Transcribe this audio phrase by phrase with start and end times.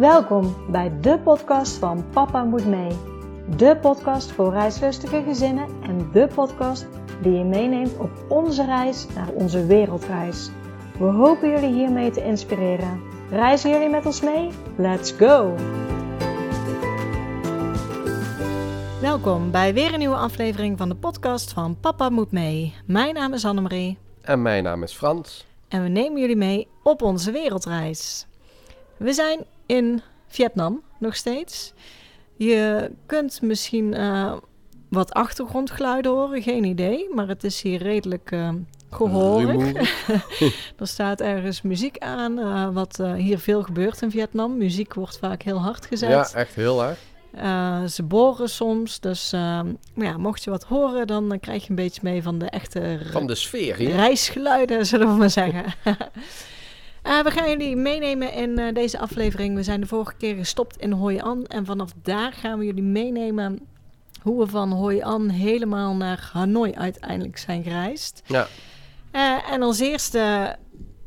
[0.00, 2.90] Welkom bij de podcast van Papa Moet Mee.
[3.56, 6.86] De podcast voor reislustige gezinnen en de podcast
[7.22, 10.50] die je meeneemt op onze reis naar onze wereldreis.
[10.98, 13.00] We hopen jullie hiermee te inspireren.
[13.30, 14.50] Reizen jullie met ons mee?
[14.76, 15.54] Let's go!
[19.00, 22.74] Welkom bij weer een nieuwe aflevering van de podcast van Papa Moet Mee.
[22.86, 23.98] Mijn naam is Annemarie.
[24.22, 25.46] En mijn naam is Frans.
[25.68, 28.26] En we nemen jullie mee op onze wereldreis.
[28.96, 31.72] We zijn in Vietnam nog steeds.
[32.36, 34.32] Je kunt misschien uh,
[34.88, 37.08] wat achtergrondgeluiden horen, geen idee.
[37.14, 38.48] Maar het is hier redelijk uh,
[38.90, 39.76] gehoorlijk.
[40.80, 44.56] er staat ergens muziek aan, uh, wat hier veel gebeurt in Vietnam.
[44.56, 46.10] Muziek wordt vaak heel hard gezet.
[46.10, 46.98] Ja, echt heel hard.
[47.34, 49.60] Uh, ze boren soms, dus uh,
[49.94, 53.00] ja, mocht je wat horen, dan uh, krijg je een beetje mee van de echte...
[53.10, 53.90] Van de sfeer hier.
[53.90, 55.64] Reisgeluiden, zullen we maar zeggen.
[57.02, 59.54] we gaan jullie meenemen in deze aflevering.
[59.54, 62.82] We zijn de vorige keer gestopt in Hoi An en vanaf daar gaan we jullie
[62.82, 63.68] meenemen
[64.22, 68.22] hoe we van Hoi An helemaal naar Hanoi uiteindelijk zijn gereisd.
[68.26, 68.46] Ja.
[69.50, 70.56] en als eerste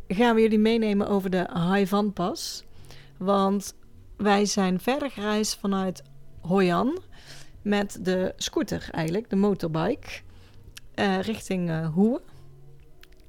[0.07, 2.63] gaan we jullie meenemen over de Hai Van Pas.
[3.17, 3.75] Want
[4.17, 6.03] wij zijn verder gereisd vanuit
[6.41, 6.99] Hoi An
[7.61, 10.09] met de scooter eigenlijk, de motorbike,
[11.21, 12.21] richting Hoe.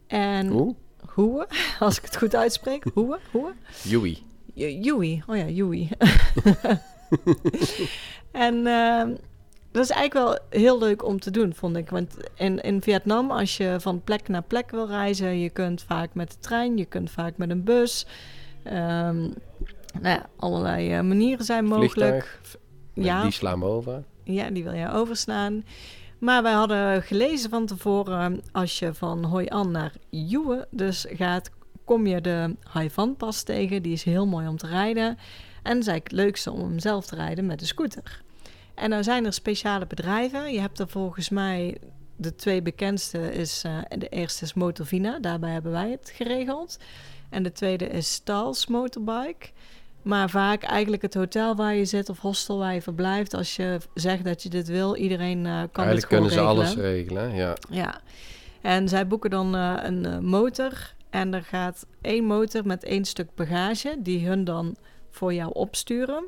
[0.06, 0.76] En?
[1.06, 1.47] Hoe,
[1.80, 2.84] als ik het goed uitspreek.
[2.94, 3.52] Hoe, Hoe.
[3.83, 4.22] Joey.
[4.55, 5.88] Joey, oh ja, Joey.
[8.48, 9.16] en uh,
[9.70, 11.91] dat is eigenlijk wel heel leuk om te doen, vond ik.
[11.91, 16.14] Want in, in Vietnam, als je van plek naar plek wil reizen, je kunt vaak
[16.14, 18.06] met de trein, je kunt vaak met een bus.
[18.66, 19.34] Um,
[20.00, 22.41] nou ja, allerlei uh, manieren zijn mogelijk.
[22.94, 23.22] Ja.
[23.22, 24.05] Die slaan we over.
[24.25, 25.64] Ja, die wil je overslaan.
[26.25, 31.50] Maar wij hadden gelezen van tevoren, als je van Hoi An naar Juwe dus gaat,
[31.84, 33.82] kom je de Haivan pas tegen.
[33.82, 35.06] Die is heel mooi om te rijden.
[35.62, 38.22] En is eigenlijk het leukste om hem zelf te rijden met de scooter.
[38.75, 40.53] En dan zijn er speciale bedrijven.
[40.53, 41.78] Je hebt er volgens mij
[42.16, 46.78] de twee bekendste is, uh, de eerste is Motorvina, daarbij hebben wij het geregeld.
[47.31, 49.48] En de tweede is Stals Motorbike.
[50.04, 53.78] Maar vaak eigenlijk het hotel waar je zit of hostel waar je verblijft, als je
[53.94, 56.56] zegt dat je dit wil, iedereen uh, kan eigenlijk het kunnen ze regelen.
[56.56, 57.56] alles regelen, ja.
[57.70, 58.00] Ja.
[58.62, 63.04] En zij boeken dan uh, een uh, motor en er gaat één motor met één
[63.04, 64.76] stuk bagage die hun dan
[65.10, 66.25] voor jou opsturen.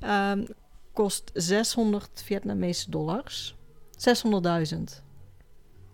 [0.00, 0.46] Um,
[0.92, 3.54] kost 600 Vietnamese dollars.
[4.74, 4.80] 600.000.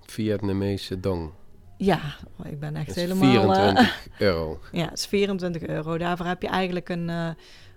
[0.00, 1.30] Vietnamese dong.
[1.80, 2.00] Ja,
[2.44, 3.30] ik ben echt helemaal...
[3.30, 4.58] 24 uh, euro.
[4.72, 5.98] Ja, het is 24 euro.
[5.98, 7.28] Daarvoor heb je eigenlijk een, uh,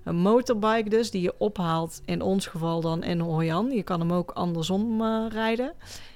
[0.04, 2.02] een motorbike dus, die je ophaalt.
[2.06, 3.72] In ons geval dan in Hoi An.
[3.72, 5.74] Je kan hem ook andersom uh, rijden.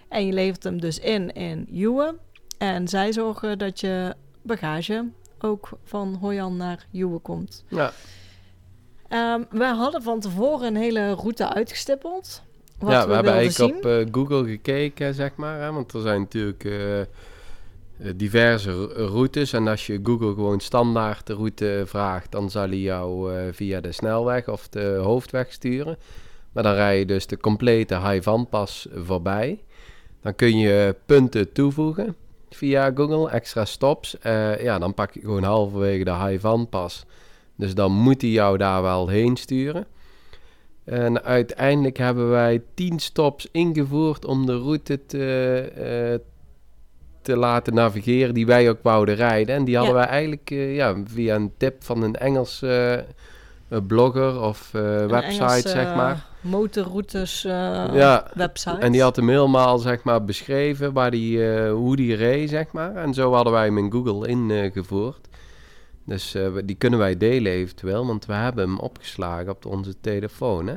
[0.10, 2.16] En je levert hem dus in in Juwe.
[2.58, 5.10] En zij zorgen dat je bagage
[5.40, 7.64] ook van Hoi An naar Juwe komt.
[7.68, 7.92] Ja.
[9.10, 12.42] Um, we hadden van tevoren een hele route uitgestippeld.
[12.80, 14.08] Wat ja, we, we hebben eigenlijk zien.
[14.08, 15.62] op Google gekeken, zeg maar.
[15.62, 16.64] Hè, want er zijn natuurlijk
[18.16, 19.54] diverse routes.
[19.54, 23.82] En als je Google gewoon standaard de route vraagt, dan zal hij jou uh, via
[23.82, 25.98] de snelweg of de hoofdweg sturen.
[26.52, 29.64] Maar dan rij je dus de complete Haivan-pas voorbij.
[30.22, 32.16] Dan kun je punten toevoegen
[32.50, 34.18] via Google, extra stops.
[34.60, 37.06] ja, dan pak je gewoon halverwege de Haivan-pas.
[37.56, 39.86] Dus dan moet hij jou daar wel heen sturen.
[40.84, 46.22] En uiteindelijk hebben wij 10 stops ingevoerd om de route te,
[47.28, 49.56] te laten navigeren die wij ook wouden rijden.
[49.56, 50.02] En die hadden ja.
[50.02, 52.94] wij eigenlijk uh, ja, via een tip van een Engels uh,
[53.88, 56.26] blogger of website, Engelse, zeg maar.
[56.42, 58.78] Motorroutes ja, website.
[58.78, 62.96] En die had hem helemaal zeg maar, beschreven waar die, hoe die reed, zeg maar.
[62.96, 65.28] En zo hadden wij hem in Google ingevoerd.
[66.06, 70.76] Dus die kunnen wij delen eventueel, want we hebben hem opgeslagen op onze telefoon, hè?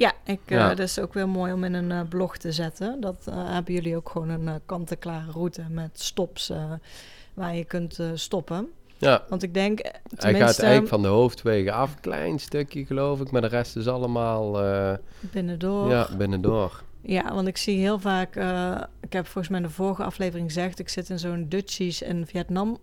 [0.00, 0.70] Ja, ik, ja.
[0.70, 3.00] Uh, dat is ook weer mooi om in een uh, blog te zetten.
[3.00, 6.52] Dat hebben jullie ook gewoon een kant-en-klare route met stops
[7.34, 8.68] waar je kunt stoppen.
[8.98, 9.24] Ja.
[9.28, 10.26] Want ik denk, tenminste...
[10.26, 13.88] Hij gaat eigenlijk van de hoofdwegen af, klein stukje geloof ik, maar de rest is
[13.88, 14.52] allemaal...
[15.20, 15.90] binnendoor.
[15.90, 16.82] Ja, binnendoor.
[17.00, 18.36] Ja, want ik zie heel vaak...
[19.00, 20.78] ik heb volgens mij in de vorige aflevering gezegd...
[20.78, 22.78] ik zit in zo'n Dutchies in Vietnam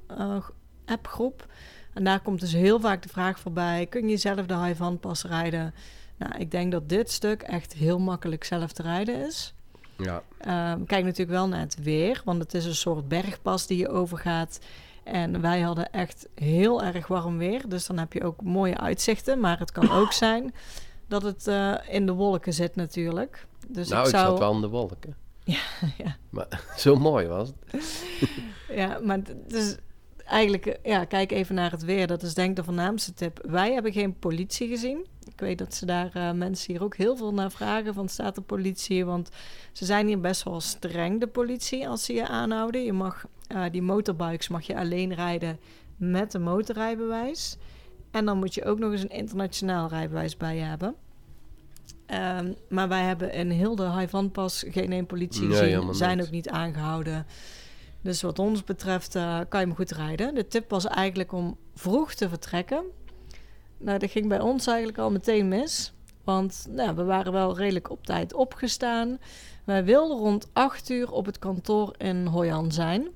[0.85, 1.45] appgroep.
[1.93, 5.23] En daar komt dus heel vaak de vraag voorbij: kun je zelf de Haivan pas
[5.23, 5.73] rijden?
[6.17, 9.53] Nou, ik denk dat dit stuk echt heel makkelijk zelf te rijden is.
[9.97, 10.23] Ja.
[10.73, 13.89] Um, kijk natuurlijk wel naar het weer, want het is een soort bergpas die je
[13.89, 14.59] overgaat.
[15.03, 19.39] En wij hadden echt heel erg warm weer, dus dan heb je ook mooie uitzichten.
[19.39, 20.53] Maar het kan ook zijn
[21.07, 23.47] dat het uh, in de wolken zit natuurlijk.
[23.67, 24.23] Dus nou, ik, zou...
[24.23, 25.15] ik zat wel in de wolken.
[25.47, 25.59] Ja,
[25.97, 26.15] ja.
[26.29, 28.05] Maar zo mooi was het.
[28.69, 29.77] ja, maar het is
[30.27, 32.07] eigenlijk, eh, ja, kijk even naar het weer.
[32.07, 33.39] Dat is denk ik de voornaamste tip.
[33.45, 35.05] Wij hebben geen politie gezien.
[35.25, 37.93] Ik weet dat ze daar uh, mensen hier ook heel veel naar vragen.
[37.93, 39.05] Van staat er politie?
[39.05, 39.29] Want
[39.71, 42.83] ze zijn hier best wel streng, de politie, als ze je aanhouden.
[42.83, 45.59] Je mag uh, die motorbikes mag je alleen rijden
[45.97, 47.57] met een motorrijbewijs.
[48.11, 50.95] En dan moet je ook nog eens een internationaal rijbewijs bij je hebben.
[52.39, 55.93] Um, maar wij hebben in heel de Haivan-pas geen één politie gezien.
[55.93, 57.25] Zijn ook niet aangehouden.
[58.07, 60.35] Dus wat ons betreft uh, kan je hem goed rijden.
[60.35, 62.83] De tip was eigenlijk om vroeg te vertrekken.
[63.77, 65.93] Nou, dat ging bij ons eigenlijk al meteen mis.
[66.23, 69.19] Want nou, we waren wel redelijk op tijd opgestaan.
[69.63, 73.07] Wij wilden rond 8 uur op het kantoor in Hoi An zijn.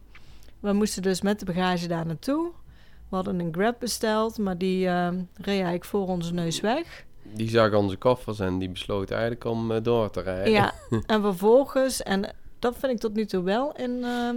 [0.59, 2.51] We moesten dus met de bagage daar naartoe.
[3.09, 7.05] We hadden een Grab besteld, maar die uh, reed eigenlijk voor onze neus weg.
[7.23, 10.51] Die zag onze koffers en die besloot eigenlijk om uh, door te rijden.
[10.51, 10.73] Ja,
[11.05, 14.29] en vervolgens, en dat vind ik tot nu toe wel in uh,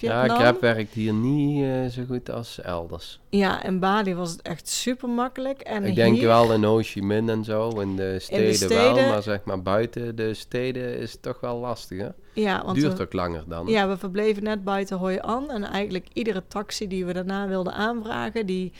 [0.00, 0.26] Vietnam.
[0.26, 3.20] Ja, Grab werkt hier niet uh, zo goed als elders.
[3.28, 5.60] Ja, in Bali was het echt super makkelijk.
[5.60, 8.56] En ik denk wel in Ho Chi Minh en zo, in de, steden, in de
[8.56, 12.08] steden wel, maar zeg maar buiten de steden is het toch wel lastig, hè?
[12.32, 13.66] Ja, want Duurt we, ook langer dan.
[13.66, 17.72] Ja, we verbleven net buiten Hoi An en eigenlijk iedere taxi die we daarna wilden
[17.72, 18.72] aanvragen, die...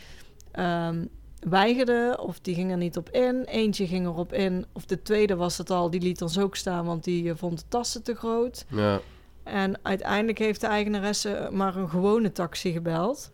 [0.58, 1.08] Um,
[1.48, 3.44] weigerde of die ging er niet op in.
[3.44, 4.66] Eentje ging erop in.
[4.72, 7.58] Of de tweede was het al, die liet ons ook staan, want die uh, vond
[7.58, 8.64] de tassen te groot.
[8.68, 9.00] Ja.
[9.50, 13.32] En uiteindelijk heeft de eigenaresse maar een gewone taxi gebeld.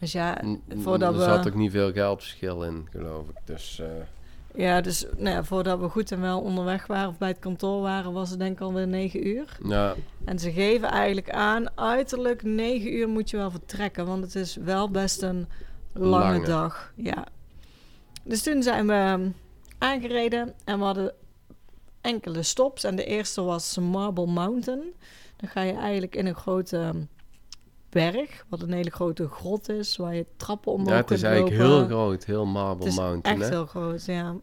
[0.00, 1.22] Dus ja, voordat we...
[1.22, 3.36] Er zat ook niet veel geldverschil in, geloof ik.
[3.44, 3.80] Dus...
[3.82, 3.86] Uh...
[4.56, 7.80] Ja, dus nou ja, voordat we goed en wel onderweg waren of bij het kantoor
[7.80, 9.58] waren, was het denk ik alweer negen uur.
[9.68, 9.94] Ja.
[10.24, 14.56] En ze geven eigenlijk aan, uiterlijk negen uur moet je wel vertrekken, want het is
[14.56, 15.46] wel best een
[15.92, 16.92] lange, dag.
[16.96, 17.26] Ja.
[18.22, 19.28] Dus toen zijn we ehm,
[19.78, 21.12] aangereden en we hadden
[22.04, 22.84] enkele stops.
[22.84, 24.82] En de eerste was Marble Mountain.
[25.36, 27.02] Dan ga je eigenlijk in een grote ehm,
[27.90, 31.56] berg, wat een hele grote grot is, waar je trappen omhoog Ja, het is eigenlijk
[31.56, 33.40] heel groot, heel Marble Mountain.
[33.40, 34.34] echt heel groot, ja.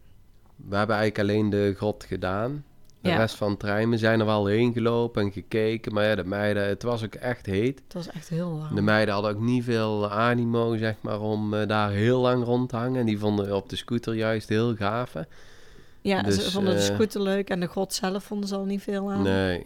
[0.56, 2.64] We hebben eigenlijk alleen de grot gedaan.
[3.02, 5.94] De rest van het trein, we zijn er wel heen gelopen en gekeken.
[5.94, 7.82] Maar ja, de meiden, het was ook echt heet.
[7.84, 8.76] Het was echt heel warm.
[8.76, 12.70] De meiden hadden ook niet veel animo, zeg maar, om uh, daar heel lang rond
[12.70, 13.00] te hangen.
[13.00, 15.14] En die vonden op de scooter juist heel gaaf.
[16.02, 18.66] Ja, dus, ze vonden de eh, scooter leuk en de grot zelf vonden ze al
[18.66, 19.22] niet veel aan.
[19.22, 19.66] Nee.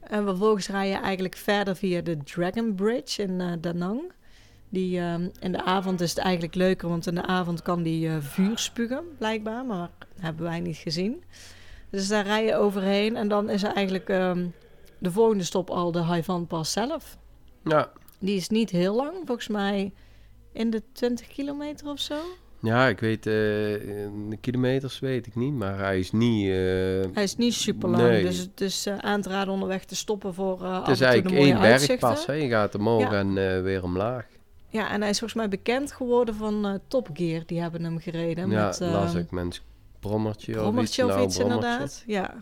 [0.00, 4.12] En vervolgens rij je eigenlijk verder via de Dragon Bridge in uh, Da Nang.
[4.68, 8.10] Die, uh, in de avond is het eigenlijk leuker, want in de avond kan die
[8.20, 9.64] vuur spugen, blijkbaar.
[9.64, 11.22] Maar dat hebben wij niet gezien.
[11.90, 14.54] Dus daar rij je overheen en dan is er eigenlijk um,
[14.98, 17.18] de volgende stop al de Haivan Pas zelf.
[17.64, 17.90] Ja.
[18.18, 19.92] Die is niet heel lang, volgens mij
[20.52, 22.20] in de 20 kilometer of zo.
[22.60, 26.46] Ja, ik weet, uh, de kilometers weet ik niet, maar hij is niet...
[26.46, 26.52] Uh,
[27.12, 28.22] hij is niet super lang, nee.
[28.22, 31.36] dus het is uh, aan te raden onderweg te stoppen voor uh, Het is eigenlijk
[31.36, 32.32] één bergpas, hè?
[32.32, 33.12] je gaat omhoog ja.
[33.12, 34.26] en weer omlaag.
[34.68, 38.50] Ja, en hij is volgens mij bekend geworden van Top Gear, die hebben hem gereden.
[38.50, 39.62] Ja, met, las ik, mensen
[40.00, 42.02] brommertje, brommertje of iets, of iets inderdaad.
[42.06, 42.34] Ja.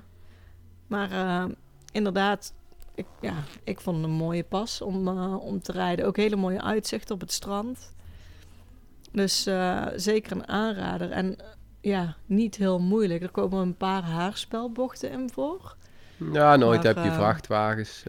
[0.86, 1.44] Maar uh,
[1.92, 2.52] inderdaad,
[2.94, 3.34] ik, ja,
[3.64, 6.06] ik vond het een mooie pas om, uh, om te rijden.
[6.06, 7.94] Ook hele mooie uitzicht op het strand.
[9.16, 11.10] Dus uh, zeker een aanrader.
[11.10, 11.36] En
[11.80, 13.22] ja, niet heel moeilijk.
[13.22, 15.76] Er komen een paar haarspelbochten in voor.
[16.32, 18.02] Ja, nooit maar, heb je vrachtwagens.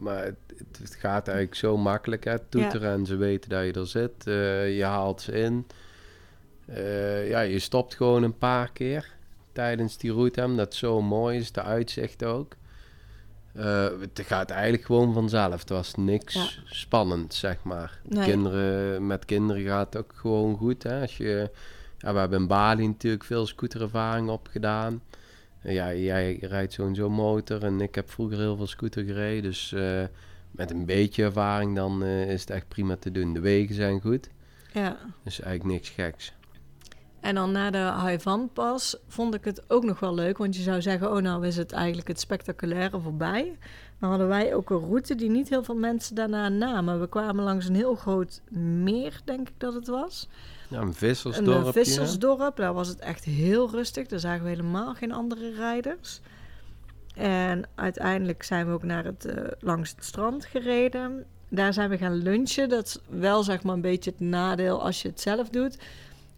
[0.00, 2.88] maar het, het, gaat eigenlijk zo makkelijk, hè, toeteren.
[2.88, 2.94] Ja.
[2.94, 4.24] En ze weten dat je er zit.
[4.76, 5.66] je haalt ze in.
[6.68, 9.12] Uh, ja, je stopt gewoon een paar keer
[9.52, 10.54] tijdens die route.
[10.54, 12.56] Dat zo mooi is, de uitzicht ook.
[13.56, 15.60] Uh, het gaat eigenlijk gewoon vanzelf.
[15.60, 16.48] Het was niks ja.
[16.64, 18.00] spannend, zeg maar.
[18.02, 18.28] Nee.
[18.28, 20.82] Kinderen, met kinderen gaat het ook gewoon goed.
[20.82, 21.00] Hè?
[21.00, 21.50] Als je,
[21.98, 25.02] ja, we hebben in Bali natuurlijk veel scooterervaring opgedaan.
[25.62, 29.42] Ja, jij rijdt zo'n motor en ik heb vroeger heel veel scooter gereden.
[29.42, 30.02] Dus uh,
[30.50, 33.32] met een beetje ervaring dan uh, is het echt prima te doen.
[33.32, 34.30] De wegen zijn goed.
[34.72, 34.96] Ja.
[35.22, 36.32] Dus eigenlijk niks geks.
[37.24, 40.38] En dan na de Haivan pas vond ik het ook nog wel leuk.
[40.38, 43.58] Want je zou zeggen, oh nou is het eigenlijk het spectaculaire voorbij.
[43.98, 47.00] Dan hadden wij ook een route die niet heel veel mensen daarna namen.
[47.00, 50.28] We kwamen langs een heel groot meer, denk ik dat het was.
[50.68, 51.66] Ja, een vissersdorp.
[51.66, 54.06] Een vissersdorp, daar was het echt heel rustig.
[54.06, 56.20] Daar zagen we helemaal geen andere rijders.
[57.14, 61.24] En uiteindelijk zijn we ook naar het, uh, langs het strand gereden.
[61.48, 62.68] Daar zijn we gaan lunchen.
[62.68, 65.78] Dat is wel zeg maar een beetje het nadeel als je het zelf doet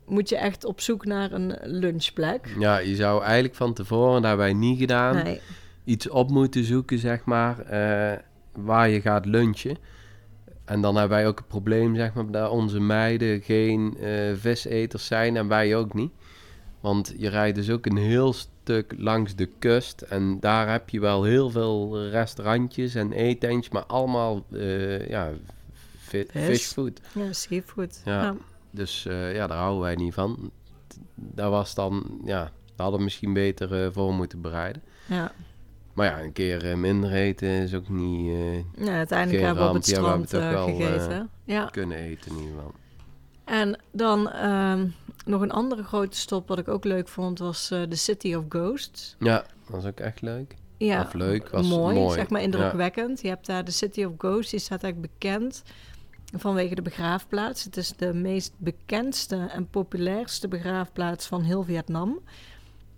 [0.06, 2.54] moet je echt op zoek naar een lunchplek.
[2.58, 5.40] Ja, je zou eigenlijk van tevoren, hebben wij niet gedaan, nee.
[5.84, 8.18] iets op moeten zoeken, zeg maar, uh,
[8.64, 9.76] waar je gaat lunchen.
[10.64, 15.06] En dan hebben wij ook het probleem, zeg maar, dat onze meiden geen uh, viseters
[15.06, 16.12] zijn en wij ook niet.
[16.80, 21.00] Want je rijdt dus ook een heel stuk langs de kust en daar heb je
[21.00, 25.30] wel heel veel restaurantjes en eetentjes, maar allemaal uh, ja,
[25.98, 26.44] fi- Vis.
[26.44, 27.00] fishfood.
[27.12, 28.00] Ja, seafood.
[28.04, 28.22] Ja.
[28.22, 28.36] Ja.
[28.76, 30.50] Dus eh, ja, daar houden wij niet van.
[31.14, 34.82] Dat was dan, ja, we hadden misschien beter eh, voor moeten bereiden.
[35.06, 35.32] ja.
[35.92, 38.32] Maar ja, een keer eh, minder eten is ook niet
[38.78, 39.86] Ja, uiteindelijk hebben we op het.
[39.86, 41.30] Ja, we strand toch wel, gegeten.
[41.44, 41.64] ja.
[41.64, 42.74] kunnen eten in ieder geval.
[43.44, 44.86] En dan ehm,
[45.24, 49.16] nog een andere grote stop wat ik ook leuk vond was de City of Ghosts.
[49.18, 50.54] Ja, dat was ook echt leuk.
[50.76, 52.14] Ja, Of leuk, was mooi, mooi.
[52.14, 53.20] zeg maar indrukwekkend.
[53.22, 55.62] Je hebt daar de City of Ghosts, die staat eigenlijk bekend
[56.36, 57.64] vanwege de begraafplaats.
[57.64, 62.18] Het is de meest bekendste en populairste begraafplaats van heel Vietnam.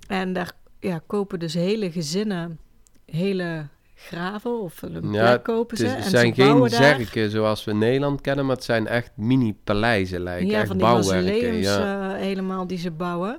[0.06, 2.58] En daar ja, kopen dus hele gezinnen
[3.04, 5.84] hele graven of een Ja, kopen Het, ze.
[5.86, 8.64] is, en het zijn ze geen daar, zerken zoals we in Nederland kennen, maar het
[8.64, 10.46] zijn echt mini-paleizen lijken.
[10.48, 11.54] ja, echt van die bouwwerken.
[11.54, 12.12] Ja.
[12.14, 13.38] eh, helemaal die ze bouwen.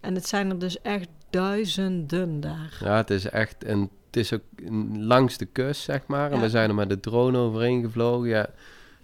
[0.00, 2.78] En het zijn er dus echt duizenden daar.
[2.84, 3.64] ja, het is echt...
[3.64, 6.30] En het is ook een- langs de kust, zeg maar.
[6.30, 6.42] En Ja.
[6.42, 8.28] we zijn er met de drone overheen gevlogen.
[8.28, 8.48] Ja,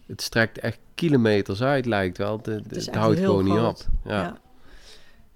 [0.07, 2.41] het strekt echt kilometers uit, lijkt wel.
[2.43, 3.79] Het, houdt heel gewoon niet op.
[4.05, 4.23] Ja.
[4.23, 4.39] Ja.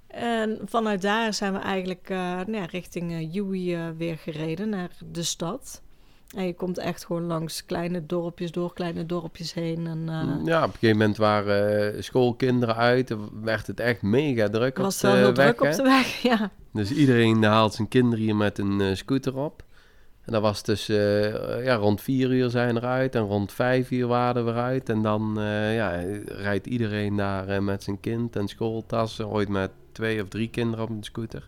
[0.07, 4.91] En vanuit daar zijn we eigenlijk eh, nou ja, richting uh, Yui weer gereden naar
[5.12, 5.83] de stad.
[6.37, 9.87] En je komt echt gewoon langs kleine dorpjes, door kleine dorpjes heen.
[9.87, 13.17] En uh, Ja, op een gegeven moment waren uh, schoolkinderen uit.
[13.43, 15.55] Werd het echt mega druk was op wel de heel weg.
[15.55, 16.50] druk op de weg, ja.
[16.73, 19.62] Dus iedereen haalt zijn kinderen hier met een uh, scooter op.
[20.30, 23.90] En dat was dus uh, ja, rond vier uur zijn we eruit en rond vijf
[23.90, 24.88] uur waren we eruit.
[24.88, 29.28] En dan uh, ja, rijdt iedereen daar uh, met zijn kind en schooltassen.
[29.28, 31.44] Ooit met twee of drie kinderen op een scooter.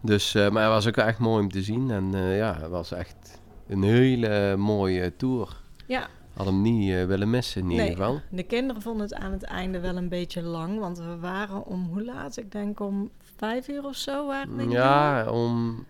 [0.00, 1.90] Dus, maar het was ook echt mooi om te zien.
[1.90, 5.56] En ja, het was echt een hele mooie tour.
[5.86, 6.06] Ja.
[6.34, 8.20] Had hem niet willen missen in nee, ieder geval.
[8.30, 10.78] De kinderen vonden het aan het einde wel een beetje lang.
[10.78, 12.36] Want we waren om, hoe laat?
[12.36, 15.84] Ik denk om vijf uur of zo waren we Ja, om...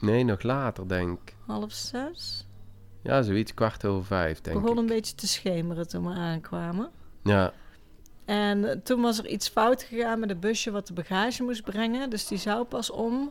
[0.00, 1.36] Nee, nog later denk ik.
[1.46, 2.46] Half zes?
[3.02, 4.90] Ja, zoiets kwart over vijf denk Het begon ik.
[4.90, 6.90] een beetje te schemeren toen we aankwamen.
[7.22, 7.52] Ja.
[8.24, 12.10] En toen was er iets fout gegaan met een busje wat de bagage moest brengen.
[12.10, 13.30] Dus die zou pas om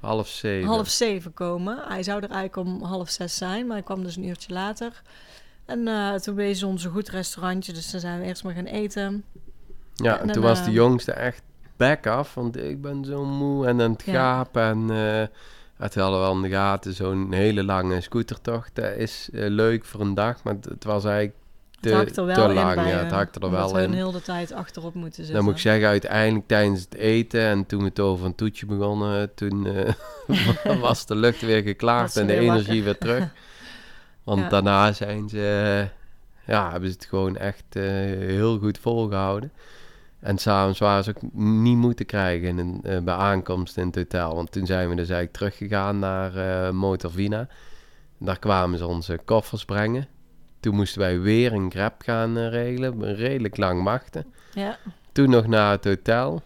[0.00, 1.78] half zeven, half zeven komen.
[1.88, 5.02] Hij zou er eigenlijk om half zes zijn, maar hij kwam dus een uurtje later.
[5.64, 8.64] En uh, toen wezen ons een goed restaurantje, dus dan zijn we eerst maar gaan
[8.64, 9.24] eten.
[9.94, 11.42] Ja, en, en toen was de jongste echt
[11.76, 14.12] back af, want ik ben zo moe en aan het Ja.
[14.12, 14.62] gapen.
[14.62, 15.26] En uh,
[15.78, 18.70] het hadden wel in de gaten zo'n hele lange scootertocht.
[18.74, 21.36] Dat is uh, leuk voor een dag, maar het was eigenlijk
[21.80, 22.74] te, het er wel te in lang.
[22.74, 23.84] bij, ja, het hakte er wel we in.
[23.84, 25.34] een hele tijd achterop moeten zitten.
[25.34, 28.66] Dan moet ik zeggen, uiteindelijk tijdens het eten en toen we het over een toetje
[28.66, 33.24] begonnen, toen uh, was de lucht weer geklaard en de energie weer terug.
[34.24, 34.48] Want ja.
[34.48, 35.88] daarna zijn ze,
[36.46, 39.52] ja, hebben ze het gewoon echt uh, heel goed volgehouden.
[40.20, 44.34] En s'avonds waren ze ook niet moeten krijgen in, uh, bij aankomst in het hotel.
[44.34, 47.48] Want toen zijn we dus eigenlijk teruggegaan naar uh, Motorvina.
[48.18, 50.08] Daar kwamen ze onze koffers brengen.
[50.60, 53.14] Toen moesten wij weer een grab gaan uh, regelen.
[53.14, 54.26] Redelijk lang wachten.
[54.54, 54.78] Ja.
[55.12, 56.42] Toen nog naar het hotel.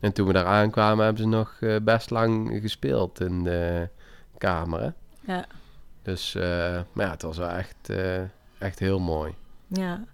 [0.00, 3.88] En toen we daar aankwamen hebben ze nog best lang gespeeld in de
[4.38, 4.80] kamer.
[4.80, 4.90] Hè?
[5.32, 5.44] Ja.
[6.02, 6.34] Dus
[6.92, 7.90] maar ja, het was wel echt,
[8.58, 9.34] echt heel mooi.
[9.66, 10.04] Ja.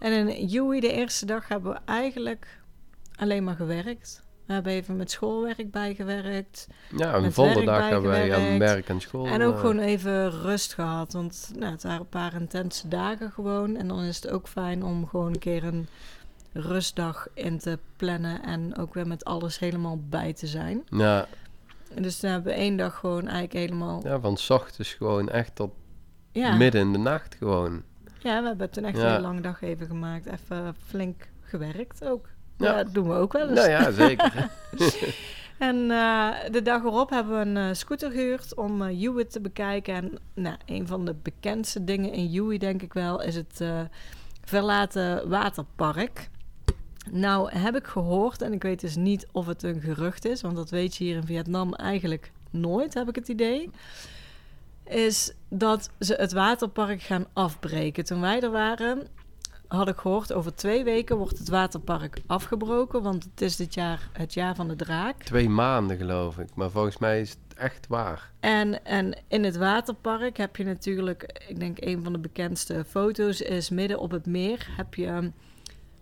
[0.00, 2.60] En in Yui de eerste dag hebben we eigenlijk
[3.16, 4.22] alleen maar gewerkt.
[4.46, 6.68] We hebben even met schoolwerk bijgewerkt.
[6.96, 9.26] Ja, een volle dag hebben wij aan werk en school.
[9.26, 11.12] En ook uh, gewoon even rust gehad.
[11.12, 13.76] Want nou, het waren een paar intense dagen gewoon.
[13.76, 15.88] En dan is het ook fijn om gewoon een keer een
[16.52, 18.42] rustdag in te plannen.
[18.42, 20.82] En ook weer met alles helemaal bij te zijn.
[20.86, 21.26] Ja.
[21.94, 24.00] En dus dan hebben we één dag gewoon eigenlijk helemaal...
[24.04, 25.70] Ja, van s ochtends gewoon echt tot
[26.32, 26.56] ja.
[26.56, 27.82] midden in de nacht gewoon.
[28.22, 29.02] Ja, we hebben toen echt ja.
[29.02, 30.26] een hele lange dag even gemaakt.
[30.26, 32.28] Even flink gewerkt ook.
[32.56, 33.58] Ja, dat doen we ook wel eens.
[33.58, 34.50] Nou ja, zeker.
[35.58, 39.94] en uh, de dag erop hebben we een uh, scooter gehuurd om uh, te bekijken.
[39.94, 43.64] En nou, een van de bekendste dingen in Yui, denk ik wel, is het
[44.44, 46.28] verlaten waterpark.
[47.10, 50.56] Nou heb ik gehoord, en ik weet dus niet of het een gerucht is, want
[50.56, 53.70] dat weet je hier in Vietnam eigenlijk nooit, heb ik het idee.
[54.90, 58.04] Is dat ze het waterpark gaan afbreken.
[58.04, 59.06] Toen wij er waren,
[59.66, 63.02] had ik gehoord, over twee weken wordt het waterpark afgebroken.
[63.02, 65.22] Want het is dit jaar het jaar van de draak.
[65.22, 68.30] Twee maanden geloof ik, maar volgens mij is het echt waar.
[68.40, 73.40] En, en in het waterpark heb je natuurlijk, ik denk een van de bekendste foto's
[73.40, 75.30] is midden op het meer heb je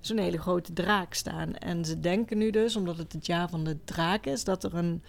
[0.00, 1.54] zo'n hele grote draak staan.
[1.54, 4.74] En ze denken nu dus, omdat het het jaar van de draak is, dat er
[4.74, 5.02] een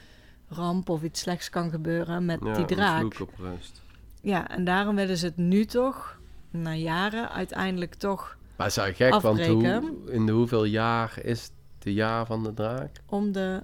[0.50, 3.20] ramp of iets slechts kan gebeuren met ja, die draak.
[3.20, 3.82] Op rust.
[4.22, 8.96] Ja, en daarom willen ze het nu toch, na jaren, uiteindelijk toch maar het is
[8.96, 9.72] gek, afbreken.
[9.72, 12.92] want hoe, in de hoeveel jaar is het de jaar van de draak?
[13.06, 13.62] Om de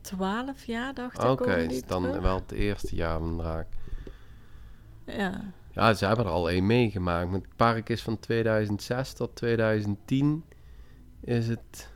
[0.00, 1.28] 12 jaar, dacht ik.
[1.28, 2.20] Oké, okay, dan terug.
[2.20, 3.66] wel het eerste jaar van de draak.
[5.04, 5.52] Ja.
[5.72, 7.32] Ja, ze hebben er al één meegemaakt.
[7.32, 10.44] Het park is van 2006 tot 2010
[11.20, 11.90] is het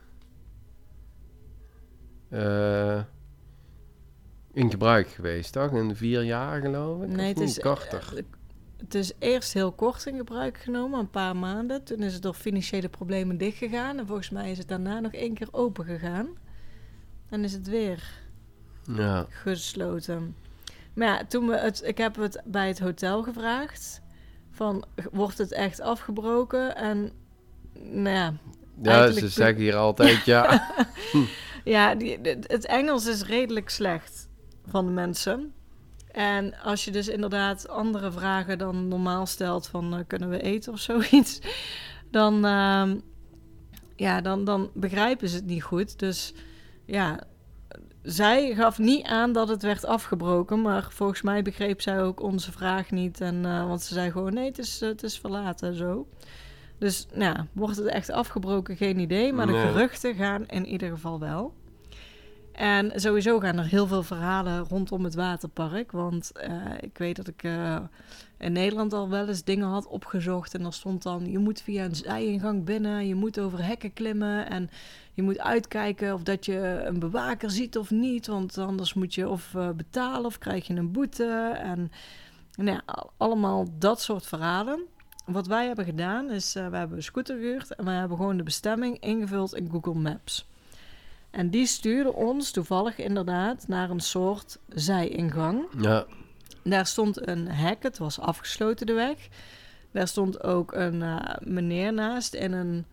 [2.29, 3.01] eh,
[4.53, 5.71] in gebruik geweest, toch?
[5.71, 7.09] In vier jaar geloof ik?
[7.09, 8.13] Nee, het is, korter.
[8.15, 8.23] eh,
[8.77, 11.83] het is eerst heel kort in gebruik genomen, een paar maanden.
[11.83, 13.99] Toen is het door financiële problemen dichtgegaan.
[13.99, 16.27] En volgens mij is het daarna nog één keer open gegaan.
[17.29, 18.03] En is het weer
[18.95, 19.25] ja.
[19.29, 20.35] gesloten.
[20.93, 24.01] Maar ja, toen we het, ik heb het bij het hotel gevraagd.
[24.51, 26.75] Van, wordt het echt afgebroken?
[26.75, 27.11] En
[27.73, 28.33] nou ja,
[28.81, 30.71] ja, ze zeggen hier altijd ja.
[31.63, 34.12] Ja, die, het Engels is redelijk slecht
[34.67, 35.53] van de mensen.
[36.11, 40.73] En als je dus inderdaad andere vragen dan normaal stelt van eh, kunnen we eten
[40.73, 41.39] of zoiets,
[42.11, 42.97] dan, ehm,
[43.95, 45.99] ja, dan, dan begrijpen ze het niet goed.
[45.99, 46.33] Dus
[46.85, 47.19] ja,
[48.01, 52.51] zij gaf niet aan dat het werd afgebroken, maar volgens mij begreep zij ook onze
[52.51, 53.21] vraag niet.
[53.21, 56.07] En, eh, want ze zei gewoon nee, het is, eh, het is verlaten en zo.
[56.77, 58.77] Dus nou, ja, wordt het echt afgebroken?
[58.77, 59.33] Geen idee.
[59.33, 61.53] Maar de geruchten gaan in ieder geval wel.
[62.53, 65.91] En sowieso gaan er heel veel verhalen rondom het waterpark.
[65.91, 67.77] Want eh, ik weet dat ik eh,
[68.37, 70.53] in Nederland al wel eens dingen had opgezocht.
[70.53, 73.07] En er stond dan, je moet via een zijingang binnen.
[73.07, 74.49] Je moet over hekken klimmen.
[74.49, 74.69] En
[75.13, 78.27] je moet uitkijken of dat je een bewaker ziet of niet.
[78.27, 81.53] Want anders moet je of eh, betalen of krijg je een boete.
[81.63, 81.91] En
[82.55, 84.79] nou ja, al- allemaal dat soort verhalen.
[85.25, 88.43] Wat wij hebben gedaan is, we hebben een scooter gehuurd en we hebben gewoon de
[88.43, 90.47] bestemming ingevuld in Google Maps.
[91.33, 95.65] En die stuurde ons toevallig inderdaad naar een soort zijingang.
[95.79, 96.05] ja.
[96.63, 99.27] Daar stond een hek, het was afgesloten de weg.
[99.91, 102.85] Daar stond ook een eh, meneer naast in een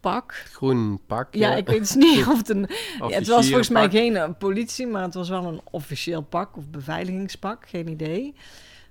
[0.00, 0.32] pak.
[0.32, 1.34] Groen pak.
[1.34, 2.68] Ja, ik weet dus niet of het een...
[2.98, 6.56] Ja, het was volgens mij geen eh, politie, maar het was wel een officieel pak
[6.56, 8.34] of beveiligingspak, geen idee.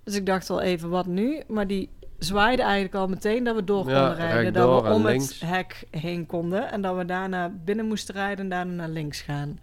[0.04, 1.42] Dus ik dacht wel even, wat nu?
[1.48, 1.90] Maar die
[2.26, 4.54] zwaaide eigenlijk al meteen dat we door Ja, konden rijden.
[4.54, 5.40] Dat we om links.
[5.40, 9.22] het hek heen konden en dat we daarna binnen moesten rijden en daarna naar links
[9.22, 9.60] gaan.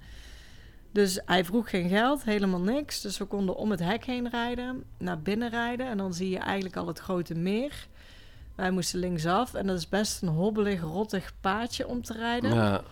[0.92, 3.01] Dus hij vroeg geen geld, helemaal niks.
[3.01, 5.87] Dus we konden om het hek heen rijden, naar binnen rijden.
[5.87, 7.87] En dan zie je eigenlijk al het grote meer.
[8.55, 12.55] Wij moesten linksaf en dat is best een hobbelig, rottig paadje om te rijden.
[12.55, 12.83] Ja,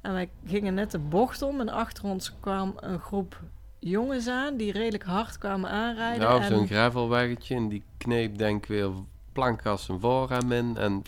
[0.00, 3.40] En wij gingen net de bocht om en achter ons kwam een groep
[3.78, 6.28] jongens aan die redelijk hard kwamen aanrijden.
[6.28, 8.90] en zo'n gravelweggetje en die kneep denk ik weer
[9.34, 11.02] plankgas en voorrem in en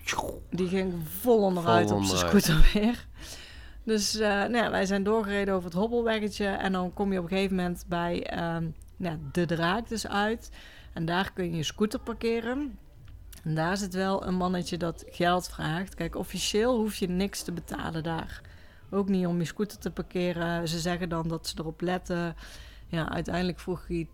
[0.51, 3.07] die ging vol onderuit Vol op zijn scooter weer.
[3.83, 7.25] Dus eh, nou ja, wij zijn doorgereden over het hobbelweggetje en dan kom je op
[7.25, 10.51] een gegeven moment bij ehm, nou, de draak dus uit.
[10.93, 12.79] En daar kun je je scooter parkeren.
[13.45, 15.95] En daar zit wel een mannetje dat geld vraagt.
[15.95, 18.41] Kijk, officieel hoef je niks te betalen daar.
[18.91, 20.69] Ook niet om je scooter te parkeren.
[20.69, 22.37] Ze zeggen dan dat ze erop letten.
[22.87, 24.09] Ja, uiteindelijk vroeg hij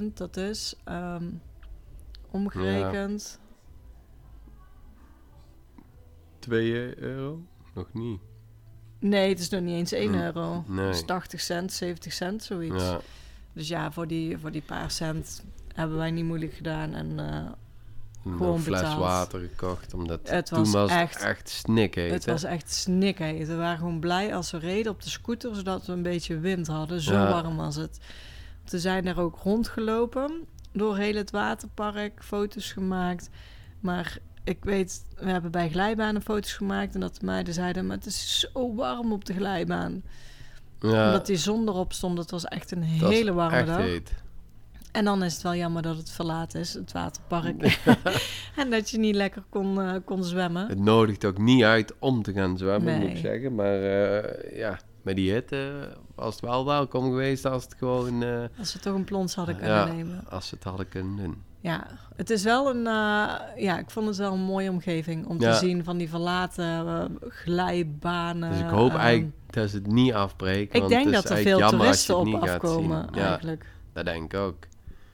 [0.00, 1.24] 20.000, dat is ehm,
[2.30, 3.38] omgerekend.
[6.38, 7.40] 2 euro?
[7.74, 8.20] Nog niet.
[8.98, 10.64] Nee, het is nog niet eens 1 Mm, euro.
[10.66, 10.86] nee.
[10.86, 12.82] Het is 80 cent, 70 cent, zoiets.
[12.82, 13.00] Ja,
[13.52, 16.94] Dus ja, voor die, voor die paar cent hebben wij niet moeilijk gedaan.
[16.94, 17.54] En een
[18.22, 18.98] Gewoon fles betaald.
[19.00, 22.10] water gekocht, omdat Het toen was was echt- echt snikheet.
[22.12, 23.46] het was echt snikheet.
[23.46, 26.66] We waren gewoon blij als we reden op de scooter, zodat we een beetje wind
[26.66, 27.00] hadden.
[27.00, 27.30] Zo Ja.
[27.30, 27.98] warm was het.
[28.64, 33.30] We zijn er ook rondgelopen door heel het waterpark, foto's gemaakt.
[33.80, 37.96] Maar ik weet, we hebben bij glijbanen foto's gemaakt en dat de meiden zeiden, maar
[37.96, 40.02] het is zo warm op de glijbaan.
[40.80, 43.76] ja, Omdat die zon erop stond, het was echt een hele warme echt dag.
[43.76, 44.12] heet.
[44.92, 47.80] En dan is het wel jammer dat het verlaten is, het waterpark.
[48.56, 50.68] en dat je niet lekker kon, eh, kon zwemmen.
[50.68, 53.54] Het nodigt ook niet uit om te gaan zwemmen, moet ik zeggen.
[53.54, 55.88] Maar eh, ja, met die hitte
[56.24, 58.22] was het wel welkom geweest als het gewoon...
[58.22, 60.24] eh, Als we toch een plons hadden kunnen ja, nemen.
[60.30, 61.42] als ze het hadden kunnen doen.
[61.60, 62.86] Ja, het is wel een...
[62.86, 65.52] eh, ja, ik vond het wel een mooie omgeving om Ja.
[65.52, 68.50] te zien van die verlaten eh, glijbanen.
[68.50, 70.74] Dus ik hoop ehm, eigenlijk dat ze het niet afbreken.
[70.74, 73.08] Ik want denk het dat er veel als toeristen het op afkomen.
[73.12, 73.66] Ja, eigenlijk.
[73.92, 74.56] dat denk ik ook.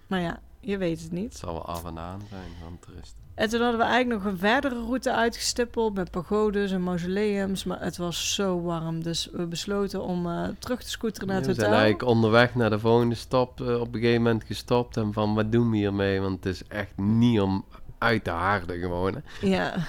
[0.07, 1.37] Maar ja, je weet het Het niet.
[1.37, 3.25] zal wel af en aan zijn van toeristen.
[3.37, 7.65] En toen hadden we eigenlijk nog een verdere route uitgestippeld met pagodes en mausoleums.
[7.65, 11.47] Maar het was zo warm, dus we besloten om eh, terug te scooteren naar het
[11.47, 11.81] we zijn hotel.
[11.83, 14.97] eigenlijk onderweg naar de volgende stop eh, op een gegeven moment gestopt.
[14.97, 16.21] En van, wat doen we hiermee?
[16.21, 17.65] Want het is echt niet om
[17.99, 19.15] uit te harden gewoon.
[19.15, 19.47] Hè.
[19.47, 19.75] Ja.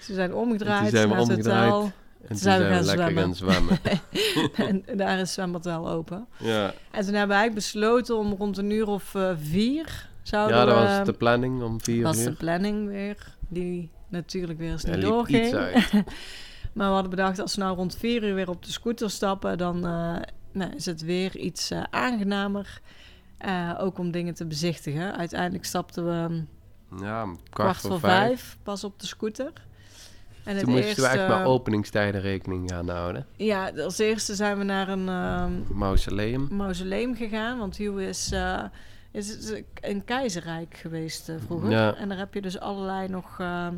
[0.00, 1.70] Ze zijn omgedraaid zijn naar het omgedraaid.
[1.70, 1.92] hotel.
[2.20, 3.78] En toen zijn we gaan lekker gaan zwemmen.
[4.86, 6.26] en daar is het zwembad wel open.
[6.38, 10.56] ja, En toen hebben we eigenlijk besloten om rond een uur of eh, vier zouden
[10.56, 10.80] ja, dat we...
[10.80, 12.36] was de planning om vier was de uur.
[12.36, 15.54] planning weer, die natuurlijk weer eens niet doorging.
[16.74, 19.58] Maar we hadden bedacht, als we nou rond vier uur weer op de scooter stappen,
[19.58, 20.16] dan eh,
[20.52, 22.80] nou, is het weer iets eh, aangenamer.
[23.38, 25.16] Eh, ook om dingen te bezichtigen.
[25.16, 26.42] Uiteindelijk stapten we
[27.00, 28.26] Ja, kwart, kwart voor voor vijf.
[28.26, 29.52] vijf pas op de scooter.
[30.44, 33.26] En Toen moesten we echt met openingstijden rekening gaan houden.
[33.36, 36.48] Ja, als eerste zijn we naar een ehm, Mausoleum.
[36.50, 37.58] mausoleum gegaan.
[37.58, 38.32] Want Hugh is,
[39.14, 41.70] is, is een keizerrijk geweest eh, vroeger.
[41.70, 41.94] Ja.
[41.94, 43.40] En daar heb je dus allerlei nog...
[43.40, 43.74] ehm,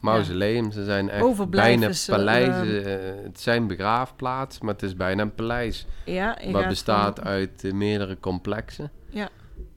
[0.00, 2.84] Mausoleum, ze zijn echt bijna eh, paleizen.
[3.18, 5.86] eh, het zijn begraafplaats, maar het is bijna een paleis.
[6.04, 8.90] ja, Wat bestaat van- uit eh, meerdere complexen.
[9.08, 9.28] Ja.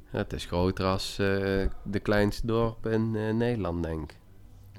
[0.10, 1.28] Het is groter als eh,
[1.84, 4.18] de kleinste dorp in eh, Nederland, denk ik.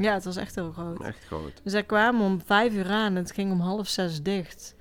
[0.05, 1.03] Ja, het was echt heel groot.
[1.03, 1.61] Echt groot.
[1.63, 4.75] Dus wij kwamen om vijf uur aan en het ging om half zes dicht.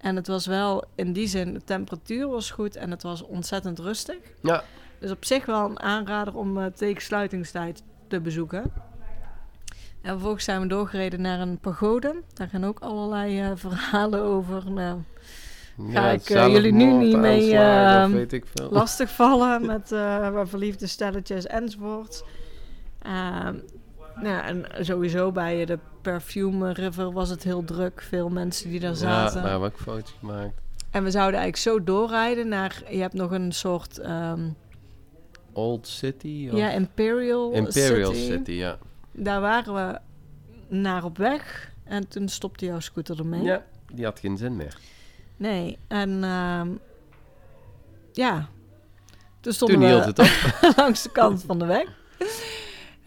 [0.00, 3.78] En het was wel in die zin, de temperatuur was goed en het was ontzettend
[3.78, 4.16] rustig.
[4.42, 4.62] Ja,
[4.98, 8.72] Dus op zich wel een aanrader om eh, tegen sluitingstijd te bezoeken.
[10.02, 12.22] En vervolgens zijn we doorgereden naar een pagode.
[12.34, 14.70] Daar gaan ook allerlei eh, verhalen over.
[14.70, 14.98] Nou,
[15.88, 18.04] Ga ik, eh, jullie nu niet mee, eh,
[18.54, 18.68] veel.
[18.70, 19.88] lastigvallen met
[20.48, 22.24] verliefde stelletjes enzovoort.
[24.22, 28.02] Nou, en sowieso bij de Perfume River was het heel druk.
[28.08, 29.42] Veel mensen die daar Ja, zaten.
[29.42, 30.60] daar hebben we ook foto's gemaakt.
[30.90, 32.82] En we zouden eigenlijk zo doorrijden naar...
[32.90, 33.98] Je hebt nog een soort...
[33.98, 34.48] ehm,
[35.52, 36.48] Old City?
[36.52, 36.58] Of?
[36.58, 38.32] ja, Imperial, Imperial City.
[38.32, 38.78] City, ja.
[39.12, 39.98] Daar waren we
[40.76, 41.72] naar op weg.
[41.84, 43.42] En toen stopte jouw scooter ermee.
[43.42, 44.78] Ja, die had geen zin meer.
[45.36, 46.68] Nee, en ehm,
[48.12, 48.48] ja,
[49.40, 50.76] toen stonden Toen we het op.
[50.76, 51.86] langs de kant van de weg.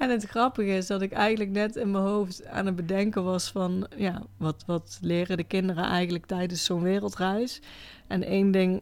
[0.04, 3.50] En het grappige is dat ik eigenlijk net in mijn hoofd aan het bedenken was
[3.52, 3.88] van...
[3.98, 7.62] ja, wat, wat leren de kinderen eigenlijk tijdens zo'n wereldreis?
[8.08, 8.82] En één ding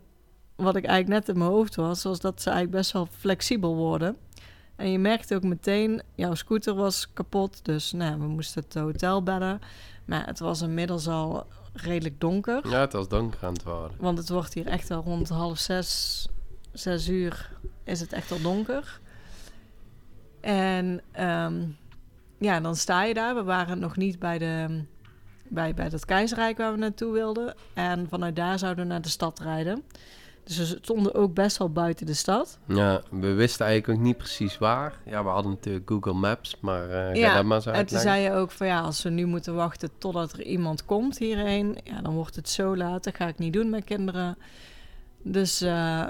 [0.55, 2.03] wat ik eigenlijk net in mijn hoofd was...
[2.03, 4.17] was dat ze eigenlijk best wel flexibel worden.
[4.75, 7.65] En je merkte ook meteen, jouw scooter was kapot.
[7.65, 9.59] Dus nou, we moesten het hotel bellen.
[10.05, 12.69] Maar het was inmiddels al redelijk donker.
[12.69, 13.97] Ja, het was donker aan het worden.
[13.99, 16.27] Want het wordt hier echt wel rond half zes,
[16.71, 17.51] zes uur
[17.83, 18.99] is het echt al donker.
[20.41, 21.63] En ehm,
[22.37, 23.35] ja, dan sta je daar.
[23.35, 24.83] We waren nog niet bij, de,
[25.47, 27.55] bij, bij dat keizerrijk waar we naartoe wilden.
[27.73, 29.83] En vanuit daar zouden we naar de stad rijden.
[30.43, 32.57] Dus we stonden ook best wel buiten de stad.
[32.67, 34.93] Ja, we wisten eigenlijk ook niet precies waar.
[35.05, 38.21] Ja, we hadden natuurlijk Google Maps, maar ga Ja, dat maar eens En toen zei
[38.21, 42.01] je ook van ja, als we nu moeten wachten totdat er iemand komt hierheen, ja,
[42.01, 43.03] dan wordt het zo laat.
[43.03, 44.37] Dat ga ik niet doen met kinderen.
[45.23, 46.07] Dus eh,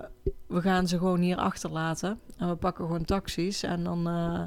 [0.48, 2.20] we gaan ze gewoon hier achterlaten.
[2.38, 3.64] En we pakken gewoon taxis.
[3.64, 4.42] En dan eh,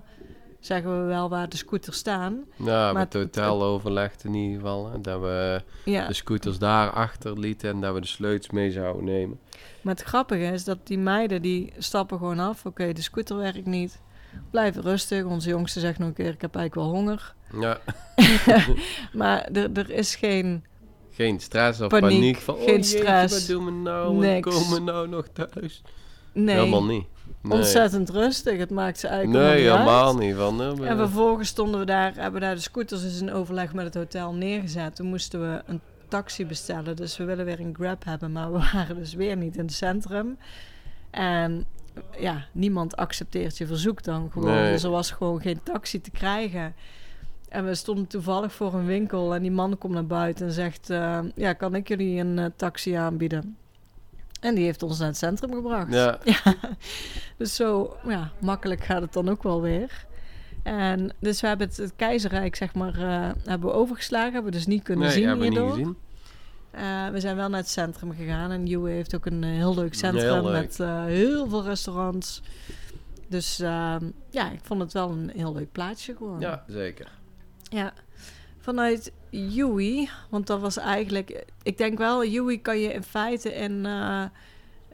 [0.60, 2.44] zeggen we wel waar de scooters staan.
[2.56, 4.90] Ja, maar met het hotel overlegd in ieder geval.
[4.90, 8.70] Hè, dat we Ja, de scooters daar achter lieten en dat we de sleutels mee
[8.70, 9.38] zouden nemen.
[9.82, 12.66] maar het grappige is dat die meiden die stappen gewoon af.
[12.66, 14.00] Oké, de scooter werkt niet.
[14.50, 15.24] Blijven rustig.
[15.24, 17.34] Onze jongste zegt nog een keer, ik heb eigenlijk wel honger.
[17.60, 17.78] Ja,
[19.12, 20.64] Maar er, er is geen...
[21.14, 22.36] geen stress of Paniek, paniek.
[22.36, 23.38] van, geen oh, jeetje, stress.
[23.38, 24.14] wat doen we nou?
[24.14, 24.58] Niks.
[24.58, 25.82] We komen nou nog thuis.
[26.32, 27.04] Nee, Helemaal niet.
[27.40, 28.58] Nee, ontzettend rustig.
[28.58, 30.38] Het maakt ze eigenlijk nee helemaal niet uit.
[30.38, 30.78] helemaal niet.
[30.78, 33.84] Van, En vervolgens stonden we daar, hebben we daar de scooters dus in overleg met
[33.84, 34.96] het hotel neergezet.
[34.96, 36.96] Toen moesten we een taxi bestellen.
[36.96, 39.74] Dus we willen weer een Grab hebben, maar we waren dus weer niet in het
[39.74, 40.38] centrum.
[41.10, 41.64] En
[42.18, 44.54] ja, niemand accepteert je verzoek dan gewoon.
[44.54, 44.72] Nee.
[44.72, 46.74] Dus er was gewoon geen taxi te krijgen.
[47.54, 50.90] En we stonden toevallig voor een winkel en die man komt naar buiten en zegt...
[50.90, 53.56] eh, ja, kan ik jullie een eh, taxi aanbieden?
[54.40, 55.92] En die heeft ons naar het centrum gebracht.
[55.94, 56.18] ja,
[57.36, 60.06] Dus zo ja, makkelijk gaat het dan ook wel weer.
[60.62, 64.32] En dus we hebben het, het keizerrijk, zeg maar, eh, hebben we overgeslagen.
[64.32, 65.76] Hebben we dus niet kunnen nee, zien hebben we niet hierdoor.
[65.78, 67.12] gezien.
[67.12, 68.50] We zijn wel naar het centrum gegaan.
[68.50, 70.52] En Juwe heeft ook een heel leuk centrum Heel leuk.
[70.52, 72.42] met heel veel restaurants.
[73.28, 73.56] Dus
[74.30, 76.40] ja, ik vond het wel een heel leuk plaatsje gewoon.
[76.40, 77.22] Ja, zeker.
[77.70, 77.92] Ja.
[78.58, 81.44] Vanuit Yui, want dat was eigenlijk...
[81.62, 83.86] Ik denk wel, Yui kan je in feite in...
[83.86, 84.22] eh,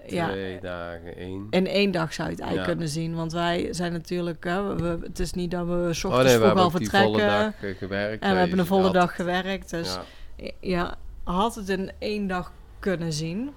[0.07, 1.47] ja, Twee dagen, één.
[1.51, 2.75] in één dag zou je het eigenlijk Ja.
[2.77, 3.15] kunnen zien.
[3.15, 4.45] Want wij zijn natuurlijk...
[4.45, 6.65] Hè, we, het is niet dat we s Oh ochtends nee, we vroeg hebben al
[6.65, 7.13] ook die vertrekken.
[7.21, 8.23] volle dag eh, gewerkt.
[8.23, 9.71] en we hebben een volle dag gewerkt.
[9.71, 9.99] Dus
[10.37, 10.51] Ja.
[10.61, 13.51] ja, had het in één dag kunnen zien.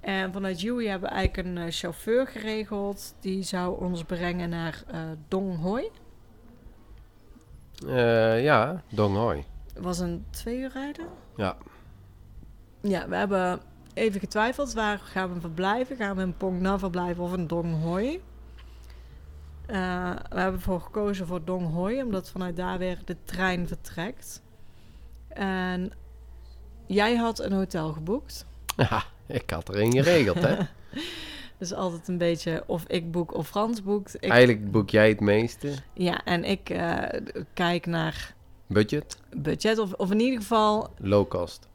[0.00, 3.14] En vanuit Yui hebben we eigenlijk een eh, chauffeur geregeld.
[3.20, 5.58] Die zou ons brengen naar eh Dong
[7.86, 9.44] Eh, ja, Dong Hoi.
[9.74, 11.06] Het was een twee uur rijden.
[11.36, 11.56] Ja.
[12.80, 13.60] Ja, we hebben
[13.94, 14.72] even getwijfeld.
[14.72, 15.96] Waar gaan we verblijven?
[15.96, 18.22] Gaan we in Pong Na verblijven of in Dong Hoi?
[19.66, 24.42] Eh, we hebben ervoor gekozen voor Dong Hoi, omdat vanuit daar weer de trein vertrekt.
[25.28, 25.92] En
[26.86, 28.46] jij had een hotel geboekt.
[28.76, 30.56] Ja, ik had er één geregeld, hè.
[31.58, 34.14] Dus altijd een beetje of ik boek of Frans boekt.
[34.14, 35.72] Ik, Eigenlijk boek jij het meeste.
[35.92, 37.20] ja, en ik eh,
[37.54, 38.34] kijk naar
[38.66, 39.78] Budget, budget.
[39.78, 40.90] Of, of in ieder geval...
[40.98, 41.68] low cost.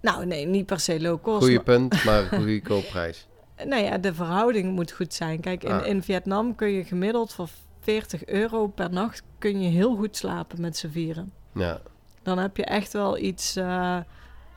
[0.00, 1.38] Nou, nee, niet per se low cost.
[1.42, 3.26] Goeie maar- punt, maar goede koopprijs.
[3.64, 5.40] Nou ja, de verhouding moet goed zijn.
[5.40, 5.86] Kijk, in, Ah.
[5.86, 7.48] in Vietnam kun je gemiddeld voor
[7.80, 9.22] 40 euro per nacht...
[9.38, 11.32] kun je heel goed slapen met z'n vieren.
[11.54, 11.80] Ja,
[12.22, 13.96] Dan heb je echt wel iets eh,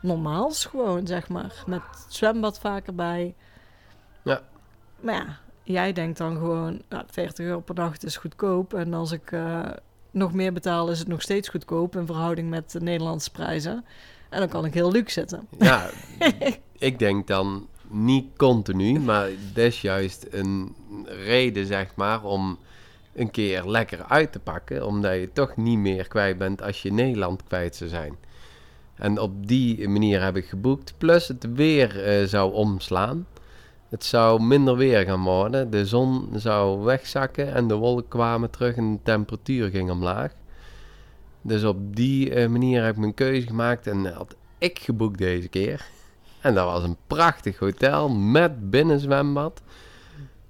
[0.01, 1.63] normaals gewoon, zeg maar.
[1.67, 3.35] Met zwembad vaak erbij.
[4.25, 4.41] Ja.
[4.99, 6.81] Maar ja, jij denkt dan gewoon...
[6.89, 8.73] Nou, 40 euro per nacht is goedkoop.
[8.73, 9.69] En als ik eh,
[10.11, 11.95] nog meer betaal, is het nog steeds goedkoop...
[11.95, 13.85] in verhouding met de Nederlandse prijzen.
[14.29, 15.47] En dan kan ik heel luxe zitten.
[15.59, 15.89] ja
[16.77, 22.59] ik denk dan niet continu, maar dat is juist een reden, zeg maar, om
[23.13, 24.85] een keer lekker uit te pakken.
[24.85, 28.15] Omdat je toch niet meer kwijt bent als je Nederland kwijt zou zijn.
[28.95, 30.93] En op die manier heb ik geboekt.
[30.97, 33.27] Plus het weer eh, zou omslaan.
[33.95, 35.69] Het zou minder weer gaan worden.
[35.69, 40.31] De zon zou wegzakken en de wolken kwamen terug en de temperatuur ging omlaag.
[41.41, 45.47] Dus op die eh, manier heb ik mijn keuze gemaakt en had ik geboekt deze
[45.47, 45.85] keer.
[46.41, 49.61] En dat was een prachtig hotel met binnenzwembad.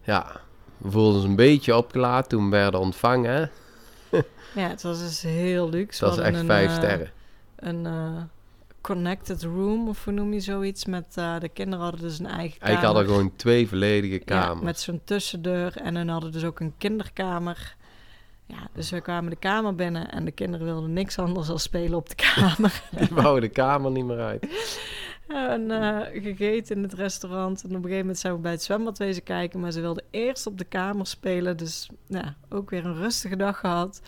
[0.03, 0.41] Ja,
[0.77, 3.51] we voelden ons een beetje opgelaten toen we werden ontvangen.
[4.55, 6.05] Ja, het was dus heel luxe.
[6.05, 7.11] Het was echt een, vijf eh, sterren.
[7.55, 8.23] Een eh,
[8.85, 10.85] connected room, of hoe noem je zoiets?
[10.85, 12.77] Met eh, de kinderen hadden dus een eigen kamer.
[12.77, 14.59] Ik had er gewoon twee volledige kamers.
[14.59, 15.77] Ja, met zo'n tussendeur.
[15.77, 17.75] En dan hadden dus ook een kinderkamer.
[18.45, 21.97] Ja, dus we kwamen de kamer binnen en de kinderen wilden niks anders dan spelen
[21.97, 22.81] op de kamer.
[22.97, 24.47] Die wou de kamer niet meer uit.
[25.27, 27.63] en eh, gegeten in het restaurant.
[27.63, 29.59] En op een gegeven moment zijn we bij het zwembad wezen kijken.
[29.59, 31.57] Maar ze wilden eerst op de kamer spelen.
[31.57, 34.01] Dus ja, ook weer een rustige dag gehad.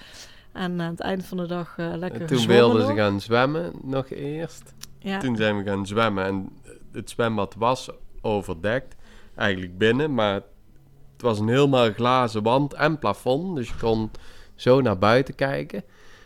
[0.57, 3.71] En aan het eind van de dag eh, lekker En toen wilden ze gaan zwemmen
[3.83, 4.73] nog eerst.
[4.99, 6.49] Ja, Toen zijn we gaan zwemmen en
[6.91, 7.89] het zwembad was
[8.21, 8.95] overdekt.
[9.35, 13.55] Eigenlijk binnen, maar het was een helemaal glazen wand en plafond.
[13.55, 14.11] Dus je kon
[14.55, 15.83] zo naar buiten kijken.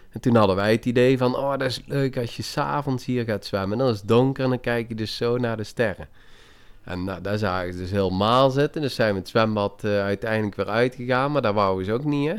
[0.09, 3.23] En toen hadden wij het idee van, oh dat is leuk als je s'avonds hier
[3.23, 3.77] gaat zwemmen.
[3.77, 6.07] Dan is het donker en dan kijk je dus zo naar de sterren.
[6.83, 8.81] En nou, daar zagen ze dus helemaal zitten.
[8.81, 12.29] Dus zijn we het zwembad eh, uiteindelijk weer uitgegaan, maar daar wouden ze ook niet,
[12.29, 12.35] hè.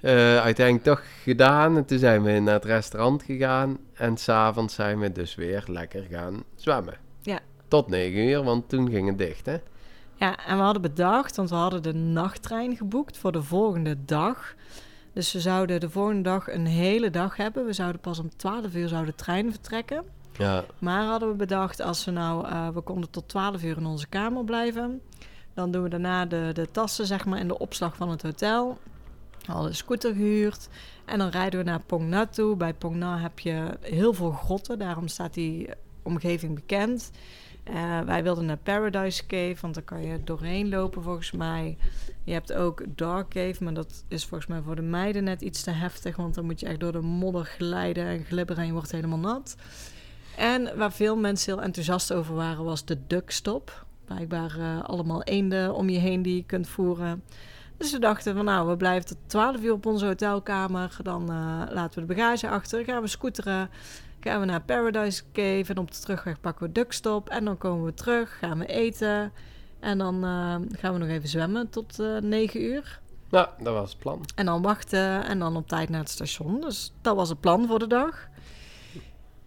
[0.00, 1.76] Eh, uiteindelijk toch gedaan.
[1.76, 3.78] En toen zijn we naar het restaurant gegaan.
[3.94, 6.94] En s'avonds zijn we dus weer lekker gaan zwemmen.
[7.22, 7.38] Ja.
[7.68, 9.56] Tot negen uur, want toen ging het dicht, hè.
[10.14, 14.54] Ja, en we hadden bedacht, want we hadden de nachttrein geboekt voor de volgende dag.
[15.12, 17.66] Dus we zouden de volgende dag een hele dag hebben.
[17.66, 20.04] We zouden pas om 12 uur zou de trein vertrekken.
[20.38, 23.86] Ja, Maar hadden we bedacht, als we nou, eh, we konden tot 12 uur in
[23.86, 25.00] onze kamer blijven.
[25.54, 28.78] Dan doen we daarna de, de tassen, zeg maar, in de opslag van het hotel.
[29.52, 30.68] Hadden een scooter gehuurd.
[31.04, 32.56] En dan rijden we naar Phong Nhat toe.
[32.56, 34.78] Bij Phong Nhat heb je heel veel grotten.
[34.78, 35.68] Daarom staat die
[36.02, 37.10] omgeving bekend.
[37.64, 41.76] Eh, wij wilden naar Paradise Cave, want daar kan je doorheen lopen volgens mij.
[42.24, 45.62] Je hebt ook Dark Cave, maar dat is volgens mij voor de meiden net iets
[45.62, 46.16] te heftig.
[46.16, 49.18] Want dan moet je echt door de modder glijden en glibberen en je wordt helemaal
[49.18, 49.56] nat.
[50.36, 53.86] En waar veel mensen heel enthousiast over waren, was de duckstop.
[54.04, 57.22] Blijkbaar eh, allemaal eenden om je heen die je kunt voeren.
[57.80, 60.96] Dus we dachten van nou, we blijven tot 12 uur op onze hotelkamer.
[61.02, 63.70] Dan eh, laten we de bagage achter, gaan we scooteren.
[64.20, 67.28] Gaan we naar Paradise Cave en op de terugweg pakken we duckstop.
[67.28, 69.32] En dan komen we terug, gaan we eten.
[69.78, 73.00] En dan eh, gaan we nog even zwemmen tot eh 9 uur.
[73.30, 74.24] nou, dat was het plan.
[74.34, 76.60] En dan wachten en dan op tijd naar het station.
[76.60, 78.28] Dus dat was het plan voor de dag.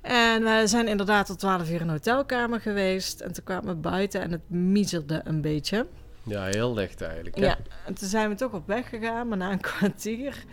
[0.02, 3.20] En we zijn inderdaad tot 12 uur in de hotelkamer geweest.
[3.20, 5.88] En toen kwamen we buiten en het miezerde een beetje.
[6.24, 7.46] Ja, heel licht eigenlijk, hè.
[7.46, 9.28] Ja, en toen zijn we toch op weg gegaan.
[9.28, 10.44] Maar na een kwartier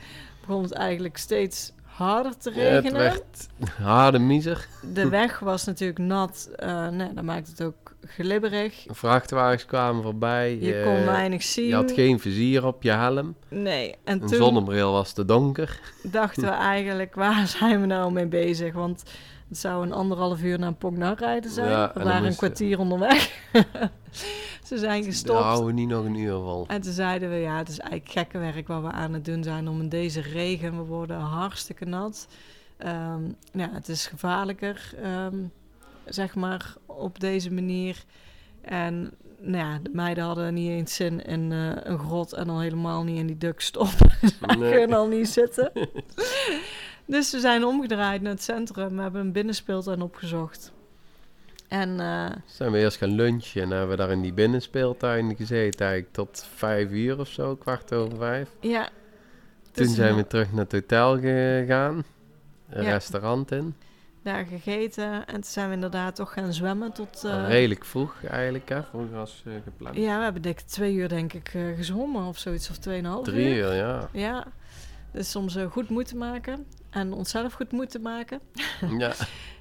[0.40, 2.98] begon het eigenlijk steeds harder te Ja, het regenen.
[3.00, 3.48] werd
[3.80, 4.66] harde miezer.
[4.94, 6.48] De weg was natuurlijk nat.
[6.56, 8.84] eh nee, dat maakt het ook glibberig.
[8.88, 10.58] Vrachtwagens kwamen voorbij.
[10.60, 11.66] Je eh, kon weinig zien.
[11.66, 13.34] je had geen vizier op je helm.
[13.48, 15.80] Nee, en Een toen zonnebril was te donker.
[16.02, 18.72] dachten we eigenlijk, waar zijn we nou mee bezig?
[18.74, 19.02] Want
[19.50, 21.70] het zou een anderhalf uur naar Pognar rijden zijn.
[21.70, 23.30] Ja, we waren een kwartier onderweg.
[24.64, 25.40] Ze zijn Daar gestopt.
[25.42, 26.64] houden we niet nog een uur vol.
[26.68, 29.42] En toen zeiden we, ja, het is eigenlijk gekke werk wat we aan het doen
[29.42, 32.28] zijn om in deze regen, we worden hartstikke nat.
[32.76, 35.36] Ehm, ja, het is gevaarlijker, ehm,
[36.04, 38.04] zeg maar, op deze manier.
[38.60, 39.10] En
[39.40, 43.02] nou ja, de meiden hadden niet eens zin in eh, een grot en al helemaal
[43.04, 43.88] niet in die duckstop.
[43.88, 44.72] Ze Nee.
[44.72, 45.72] kunnen al niet zitten.
[47.10, 48.96] dus we zijn omgedraaid naar het centrum.
[48.96, 50.72] We hebben een binnenspeeltuin opgezocht.
[51.68, 55.86] En eh, Zijn we eerst gaan lunchen en hebben we daar in die binnenspeeltuin gezeten.
[55.86, 58.48] Eigenlijk tot vijf uur of zo, kwart over vijf.
[58.60, 58.88] ja.
[59.72, 62.04] Toen dus zijn we terug naar het hotel gegaan.
[62.68, 62.90] Een Ja.
[62.92, 63.74] restaurant in.
[64.22, 65.26] daar gegeten.
[65.26, 67.24] En toen zijn we inderdaad toch gaan zwemmen tot...
[67.24, 68.82] eh, Redelijk vroeg eigenlijk, hè.
[68.82, 69.96] Vroeger als eh, gepland.
[69.96, 72.70] Ja, we hebben dik twee uur denk ik gezwommen of zoiets.
[72.70, 73.32] Of tweeënhalf uur.
[73.32, 74.08] Drie uur, ja.
[74.12, 74.46] Ja.
[75.12, 76.66] Dus soms goed moeten maken.
[76.90, 78.40] En onszelf goed moeten maken.
[78.98, 79.12] ja.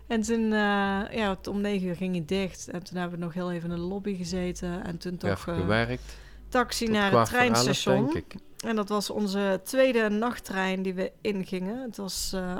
[0.07, 2.69] En toen, eh, ja, om negen uur ging hij dicht.
[2.69, 4.85] En toen hebben we nog heel even in de lobby gezeten.
[4.85, 6.17] En toen toch Even eh, gewerkt.
[6.49, 8.11] taxi Tot naar het elf, treinstation.
[8.11, 8.35] denk ik.
[8.59, 11.81] En dat was onze tweede nachttrein die we ingingen.
[11.81, 12.57] Het was eh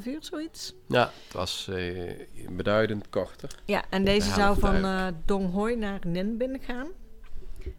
[0.00, 0.74] 8,5 uur, zoiets.
[0.88, 2.10] Ja, het was eh,
[2.50, 3.58] beduidend korter.
[3.64, 5.16] Ja, en deze De zou van eh eigenlijk.
[5.26, 6.86] Dong Hoi naar Ninh Binh gaan.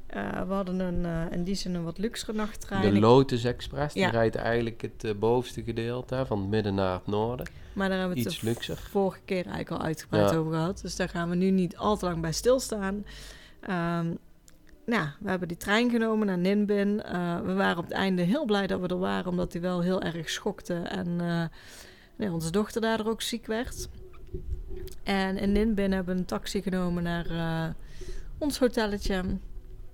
[0.08, 2.93] Eh, we hadden een, eh in die zin een wat luxere nachttrein.
[2.93, 4.10] De Lotus Express, die Ja.
[4.10, 7.48] rijdt eigenlijk het eh, bovenste gedeelte, van het midden naar het noorden.
[7.74, 8.78] maar daar hebben we het Iets de luxer.
[8.78, 10.36] vorige keer eigenlijk al uitgebreid Ja.
[10.36, 10.80] over gehad.
[10.82, 13.06] Dus daar gaan we nu niet al te lang bij stilstaan.
[13.60, 14.08] Ehm
[14.86, 16.38] nou, we hebben die trein genomen naar.
[16.38, 19.82] Eh, we waren op het einde heel blij dat we er waren, omdat hij wel
[19.82, 20.74] heel erg schokte.
[20.74, 21.15] En
[22.15, 23.89] nee, onze dochter daardoor ook ziek werd.
[25.04, 27.28] En in Ninh Binh hebben we een taxi genomen naar
[28.38, 29.24] ons hotelletje.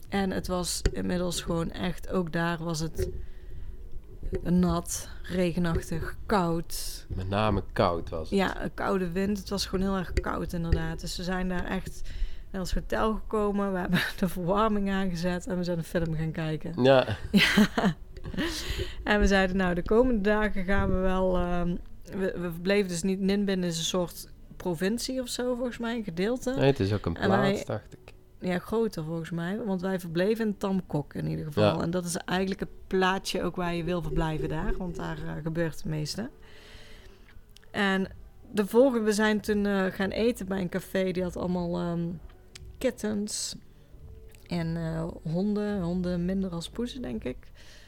[0.09, 3.09] En het was inmiddels gewoon echt, ook daar was het
[4.43, 7.05] nat, regenachtig, koud.
[7.15, 8.37] Met name koud was het.
[8.39, 9.37] Ja, een koude wind.
[9.37, 10.99] Het was gewoon heel erg koud inderdaad.
[10.99, 12.01] Dus we zijn daar echt
[12.51, 13.71] naar ons hotel gekomen.
[13.73, 16.83] We hebben de verwarming aangezet en we zijn een film gaan kijken.
[16.83, 17.95] Ja, Ja.
[19.03, 21.37] En we zeiden nou, de komende dagen gaan we wel...
[21.37, 23.19] ehm, we, we verbleven dus niet...
[23.19, 26.53] Ninbin is een soort provincie of zo volgens mij, een gedeelte.
[26.55, 28.08] nee, het is ook een En wij- plaats, dacht ik.
[28.39, 29.63] Ja, groter volgens mij.
[29.65, 31.75] Want wij verbleven in Tamkok in ieder geval.
[31.75, 31.81] Ja.
[31.81, 34.77] En dat is eigenlijk het plaatsje ook waar je wil verblijven daar.
[34.77, 36.29] Want daar eh, gebeurt het meeste.
[37.71, 38.11] En
[38.51, 41.11] de volgende, we zijn toen eh, gaan eten bij een café.
[41.11, 42.07] Die had allemaal ehm,
[42.77, 43.55] kittens
[44.47, 45.81] en eh, honden.
[45.81, 47.37] Honden minder als poezen, denk ik.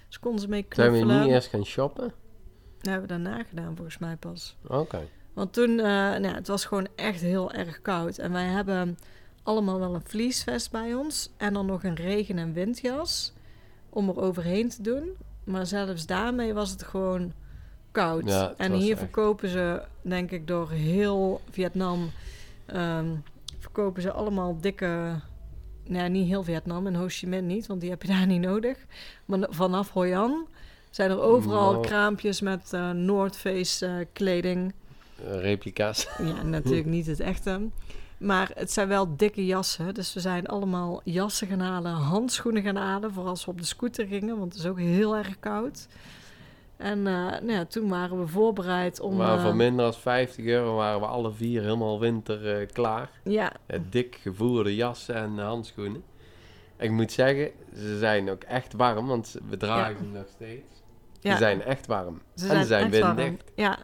[0.08, 1.18] Dus konden ze mee Zijn knuffelen.
[1.18, 2.14] we niet eerst gaan shoppen?
[2.78, 4.58] Dat hebben we daarna gedaan volgens mij pas.
[4.68, 5.08] Oké.
[5.34, 8.18] Want toen, nou, het was gewoon echt heel erg koud.
[8.18, 8.98] En wij hebben
[9.44, 11.30] allemaal wel een vliesvest bij ons.
[11.38, 13.34] En dan nog een regen- en windjas
[13.90, 15.10] om er overheen te doen.
[15.44, 17.34] Maar zelfs daarmee was het gewoon
[17.92, 18.28] koud.
[18.30, 22.12] Ja, en hier echt- verkopen ze, denk ik, door heel Vietnam...
[22.66, 23.16] ehm,
[23.60, 25.20] verkopen ze allemaal dikke...
[25.84, 28.42] Nou, niet heel Vietnam en Ho Chi Minh niet, want die heb je daar niet
[28.42, 28.78] nodig.
[29.26, 30.48] Maar vanaf Hoi An
[30.90, 34.74] zijn er overal kraampjes met North Face eh, kleding.
[35.26, 36.08] Eh, replica's.
[36.18, 37.62] Ja, natuurlijk niet het echte.
[38.22, 39.94] Maar het zijn wel dikke jassen.
[39.94, 43.14] Dus we zijn allemaal jassen gaan halen, handschoenen gaan halen.
[43.14, 45.88] Voor als we op de scooter gingen, want het is ook heel erg koud.
[46.78, 49.16] En eh, nou ja, toen waren we voorbereid om...
[49.16, 53.10] maar eh, voor minder dan 50 euro waren we alle vier helemaal winter eh, klaar.
[53.24, 53.52] ja,
[53.90, 56.04] dik gevoerde jassen en handschoenen.
[56.78, 60.84] Ik moet zeggen, ze zijn ook echt warm, want we dragen ze nog steeds.
[61.20, 62.22] ja, Ze zijn echt warm.
[62.36, 63.16] ze en ze zijn echt warm.
[63.16, 63.52] winddicht.
[63.56, 63.78] Ja.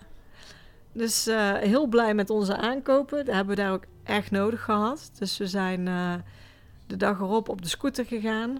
[0.98, 3.26] Dus eh, heel blij met onze aankopen.
[3.26, 5.12] Dat hebben we daar ook echt nodig gehad.
[5.20, 6.14] Dus we zijn eh,
[6.88, 8.60] de dag erop op de scooter gegaan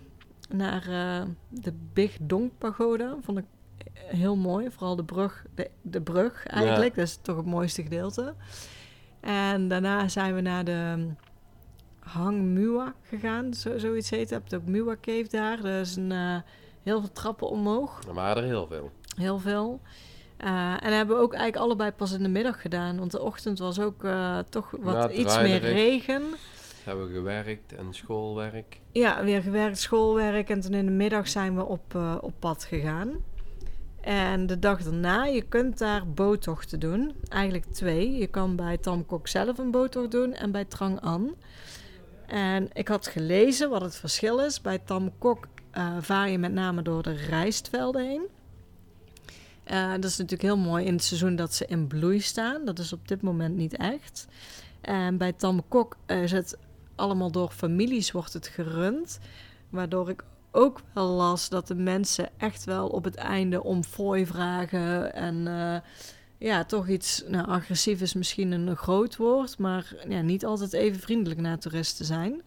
[0.50, 3.16] naar eh, de Big Dong Pagoda.
[3.22, 3.46] Vond ik
[3.94, 4.72] heel mooi.
[4.72, 6.96] Vooral de brug, de, de brug eigenlijk.
[6.96, 8.34] Dat is toch het mooiste gedeelte.
[9.20, 11.08] En daarna zijn we naar de
[12.00, 13.54] Hang Mua gegaan.
[13.54, 14.30] Zo, zoiets heet.
[14.30, 15.58] Je hebt ook Mua Cave daar.
[15.58, 16.44] Dat is een,
[16.84, 18.04] heel veel trappen omhoog.
[18.08, 18.92] Er waren er heel veel.
[19.16, 19.82] Heel veel.
[20.38, 22.98] Eh, en hebben we ook eigenlijk allebei pas in de middag gedaan.
[22.98, 26.24] Want de ochtend was ook eh, toch wat iets meer regen.
[26.84, 28.80] Hebben gewerkt en schoolwerk.
[28.92, 30.50] Ja, weer gewerkt, schoolwerk.
[30.50, 33.12] En toen in de middag zijn we op, eh, op pad gegaan.
[34.02, 37.16] En de dag daarna, je kunt daar boottochten doen.
[37.30, 38.18] Eigenlijk twee.
[38.18, 41.36] Je kan bij Tamkok zelf een boottocht doen en bij Trang An.
[42.28, 44.62] En ik had gelezen wat het verschil is.
[44.62, 48.28] Bij Tamkok eh, vaar je met name door de rijstvelden heen.
[49.68, 52.66] Eh, dat is natuurlijk heel mooi in het seizoen dat ze in bloei staan.
[52.66, 54.28] Dat is op dit moment niet echt.
[54.82, 56.58] En bij Tamkok is het
[56.96, 59.20] allemaal door families wordt het gerund.
[59.70, 64.26] Waardoor ik ook wel las dat de mensen echt wel op het einde om fooi
[64.26, 65.14] vragen.
[65.14, 65.80] En eh,
[66.38, 69.58] ja, toch iets nou, agressief is misschien een groot woord.
[69.58, 72.42] Maar ja, niet altijd even vriendelijk naar toeristen zijn.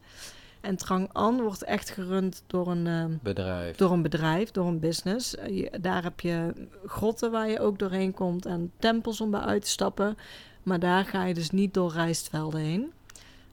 [0.61, 3.77] En Trang An wordt echt gerund door een, eh, Bedrijf.
[3.77, 5.31] door een bedrijf, door een business.
[5.47, 6.53] Je- daar heb je
[6.87, 10.17] grotten waar je ook doorheen komt en tempels om bij uit te stappen.
[10.63, 12.93] Maar daar ga je dus niet door rijstvelden heen.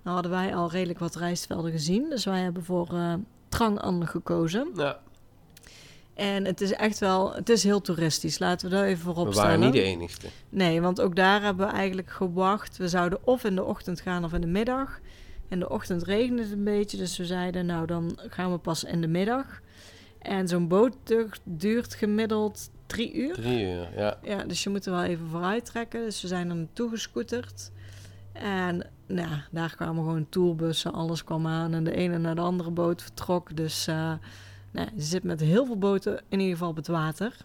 [0.04, 2.10] Nou hadden wij al redelijk wat rijstvelden gezien.
[2.10, 3.14] Dus wij hebben voor eh
[3.50, 4.68] Trang An gekozen.
[4.76, 5.00] Ja,
[6.14, 8.40] En het is echt wel, het is heel toeristisch.
[8.40, 9.50] Laten we daar even voorop we stellen.
[9.50, 10.28] waren niet de enigste.
[10.50, 12.78] Nee, want ook daar hebben we eigenlijk gewacht.
[12.78, 15.00] We zouden of in de ochtend gaan of in de middag.
[15.48, 18.84] In de ochtend regende het een beetje, dus we zeiden, nou dan gaan we pas
[18.84, 19.62] in de middag.
[20.20, 23.34] En zo'n boottocht duurt gemiddeld drie uur.
[23.34, 24.18] Drie uur, ja.
[24.24, 26.04] Ja, dus je moet er wel even vooruit trekken.
[26.04, 27.72] Dus we zijn er naartoe gescooterd.
[28.34, 31.74] En nou, daar kwamen gewoon tourbussen, alles kwam aan.
[31.74, 33.56] En de ene naar de andere boot vertrok.
[33.56, 34.14] Dus eh,
[34.72, 37.38] nou, je zit met heel veel boten in ieder geval op het water.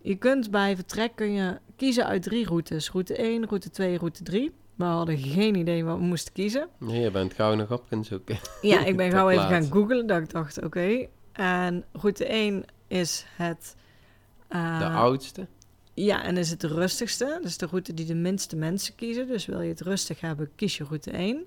[0.00, 2.90] Je kunt bij vertrek kun je kiezen uit drie routes.
[2.90, 4.52] Route 1, route 2, route 3.
[4.74, 6.68] We hadden geen idee wat we moesten kiezen.
[6.78, 8.38] Nee, je bent gauw nog op gaan zoeken.
[8.62, 10.06] Ja, ik ben gauw even gaan googlen.
[10.06, 11.06] Dat ik dacht, oké.
[11.32, 13.76] En route 1 is het...
[14.48, 15.46] eh, De oudste.
[15.94, 17.38] Ja, en is het de rustigste.
[17.42, 19.26] Dus de route die de minste mensen kiezen.
[19.26, 21.44] Dus wil je het rustig hebben, kies je route 1.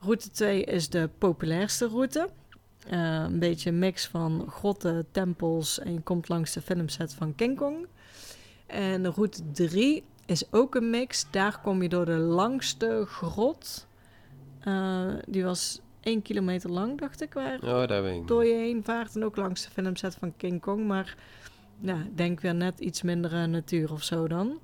[0.00, 2.28] Route 2 is de populairste route.
[2.88, 7.34] Eh, een beetje een mix van grotten, tempels en je komt langs de filmset van
[7.34, 7.86] King Kong.
[8.66, 11.26] En route 3 is ook een mix.
[11.30, 13.86] Daar kom je door de langste grot.
[14.60, 18.26] Eh, die was 1 kilometer lang, dacht ik, waar Oh, daar ben ik.
[18.26, 19.16] door je heen vaart.
[19.16, 20.86] En ook langs de filmset van King Kong.
[20.86, 21.16] Maar
[21.80, 24.58] ja, ik denk weer net iets minder eh, natuur of zo dan.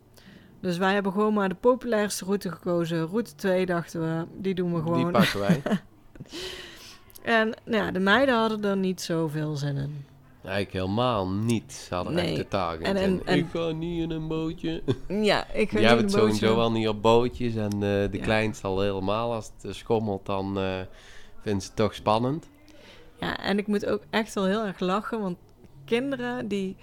[0.60, 3.06] Dus wij hebben gewoon maar de populairste route gekozen.
[3.06, 5.12] Route 2 dachten we, die doen we Die gewoon.
[5.12, 5.62] pakken wij.
[7.22, 10.04] En nou ja, de meiden hadden er niet zoveel zin in.
[10.44, 11.72] Eigenlijk helemaal niet.
[11.72, 12.26] Ze hadden Nee.
[12.26, 13.22] echt totaal geen En- en- zin.
[13.26, 14.82] en- Ik ga niet in een bootje.
[15.08, 16.34] Ja, ik ga hebben niet het een bootje.
[16.36, 17.54] sowieso wel niet op bootjes.
[17.54, 18.22] En eh, de Ja.
[18.22, 19.32] kleinste al helemaal.
[19.32, 20.80] Als het schommelt, dan eh
[21.42, 22.48] vinden ze het toch spannend.
[23.20, 25.20] Ja, en ik moet ook echt wel heel erg lachen.
[25.20, 25.36] Want
[25.84, 26.76] kinderen die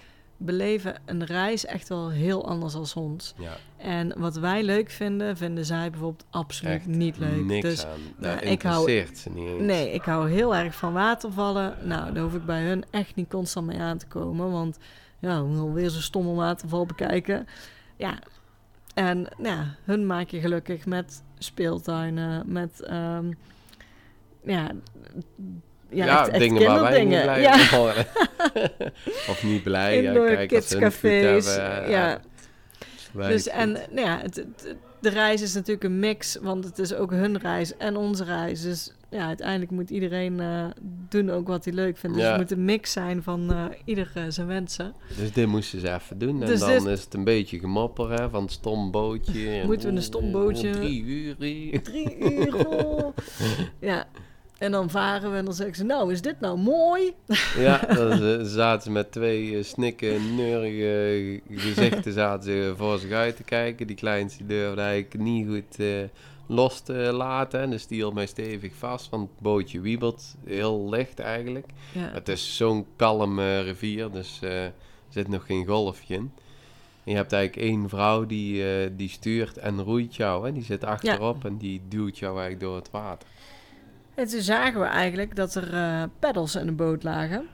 [0.44, 3.34] beleven een reis echt wel heel anders als ons.
[3.38, 7.44] Ja, En wat wij leuk vinden, vinden zij bijvoorbeeld absoluut echt niet leuk.
[7.44, 7.98] niks dus aan.
[8.18, 8.90] nou, Dat ik hou-
[9.30, 9.58] niet.
[9.58, 11.74] Nee, ik hou heel erg van watervallen.
[11.82, 14.50] Nou, daar hoef ik bij hun echt niet constant mee aan te komen.
[14.50, 14.78] Want
[15.18, 17.46] ja, we moeten alweer zo'n stomme waterval bekijken.
[17.96, 18.18] Ja,
[18.94, 22.80] en nou ja, hun maak je gelukkig met speeltuinen, met...
[22.82, 23.32] ehm,
[24.44, 24.70] ja,
[25.92, 27.58] ja, Ja, echt, echt dingen waar wij niet blij ja.
[27.58, 28.06] van worden.
[29.30, 30.02] of niet blij.
[30.02, 32.20] Ja, Indoor kijk, voet kidscafés, hebben, ja.
[33.12, 36.94] Dus en nou ja, het, het- de reis is natuurlijk een mix, want het is
[36.94, 38.62] ook hun reis en onze reis.
[38.62, 40.64] Dus ja, uiteindelijk moet iedereen eh,
[41.08, 42.16] doen ook wat hij leuk vindt.
[42.16, 42.30] Dus Ja.
[42.32, 44.94] het moet een mix zijn van eh ieder eh, zijn wensen.
[45.18, 46.40] Dus dit moesten ze even doen.
[46.42, 49.50] En Dus dan dit- is het een beetje gemopper hè, van stom bootje.
[49.50, 50.70] En, Moeten we een stom eh, bootje?
[50.70, 51.36] Drie uur.
[51.82, 52.66] Drie uur.
[52.68, 53.16] oh.
[53.80, 54.04] ja.
[54.62, 57.12] En dan varen we en dan zeggen ze, nou is dit nou mooi?
[57.56, 63.36] Ja, dan zaten ze met twee eh, snikken, neurige gezichten zaten ze voor zich uit
[63.36, 63.86] te kijken.
[63.86, 65.86] Die kleinste durfde eigenlijk niet goed eh,
[66.46, 67.60] los te laten.
[67.60, 67.68] hè.
[67.68, 71.66] Dus die hield mij stevig vast, want het bootje wiebelt heel licht eigenlijk.
[71.92, 72.10] Ja.
[72.12, 74.72] Het is zo'n kalme rivier, dus eh, er
[75.08, 76.32] zit nog geen golfje in.
[77.04, 78.64] En je hebt eigenlijk één vrouw die,
[78.96, 80.46] die stuurt en roeit jou.
[80.46, 80.52] Hè?
[80.52, 83.28] Die zit achterop en die duwt jou eigenlijk door het water.
[84.14, 87.48] En toen zagen we eigenlijk dat er eh peddels in de boot lagen.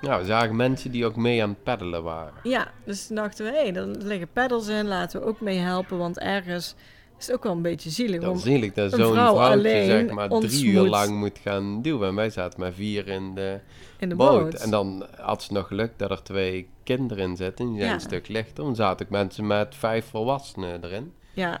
[0.00, 2.32] Nou, we zagen mensen die ook mee aan het peddelen waren.
[2.42, 5.58] Ja, dus toen dachten we, hé, hey, er liggen peddels in, laten we ook mee
[5.58, 5.98] helpen.
[5.98, 6.74] Want ergens
[7.18, 8.20] is het ook wel een beetje zielig.
[8.20, 11.10] Dan want zie ik dat zo'n vrouw vrouwtje alleen zeg maar drie uur moet- lang
[11.18, 12.08] moet gaan duwen.
[12.08, 13.60] En wij zaten met vier in de,
[13.98, 14.42] in de boot.
[14.50, 14.54] boot.
[14.54, 17.66] En dan had ze nog geluk dat er twee kinderen in zitten.
[17.66, 17.94] Die zijn Ja.
[17.94, 18.64] een stuk lichter.
[18.64, 21.12] Dan zaten ook mensen met vijf volwassenen erin.
[21.32, 21.60] Ja,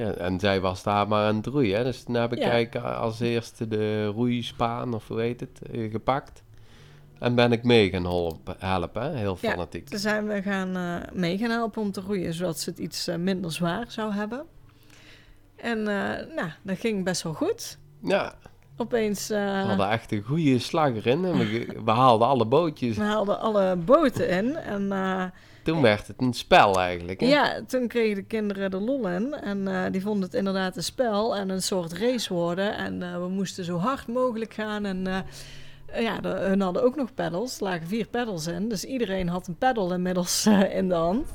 [0.00, 1.76] Ja, en zij was daar maar aan het roeien.
[1.76, 1.84] Hè?
[1.84, 2.80] Dus heb ik Ja.
[2.80, 6.42] als eerste de roeispaan, of hoe heet het, eh, gepakt.
[7.18, 8.56] En ben ik mee gaan helpen,
[9.02, 9.16] hè?
[9.16, 9.88] heel Ja, fanatiek.
[9.88, 13.06] toen zijn we gaan eh, mee gaan helpen om te roeien, zodat ze het iets
[13.08, 14.44] eh, minder zwaar zou hebben.
[15.56, 17.78] En nou, dat ging best wel goed.
[18.02, 18.34] Ja,
[18.76, 21.24] Opeens, eh, we hadden echt een goede slag erin.
[21.24, 22.96] En we, we haalden alle bootjes.
[22.96, 24.56] we haalden alle boten in.
[24.56, 24.88] En
[25.70, 27.20] Toen werd het een spel eigenlijk.
[27.20, 27.26] Hè?
[27.26, 29.34] ja, toen kregen de kinderen de lol in.
[29.34, 32.76] En eh, die vonden het inderdaad een spel en een soort race worden.
[32.76, 34.84] En eh, we moesten zo hard mogelijk gaan.
[34.84, 37.56] En eh, ja, de, hun hadden ook nog peddels.
[37.58, 38.68] Er lagen vier peddels in.
[38.68, 40.46] Dus iedereen had een peddel inmiddels
[40.80, 41.28] in de hand.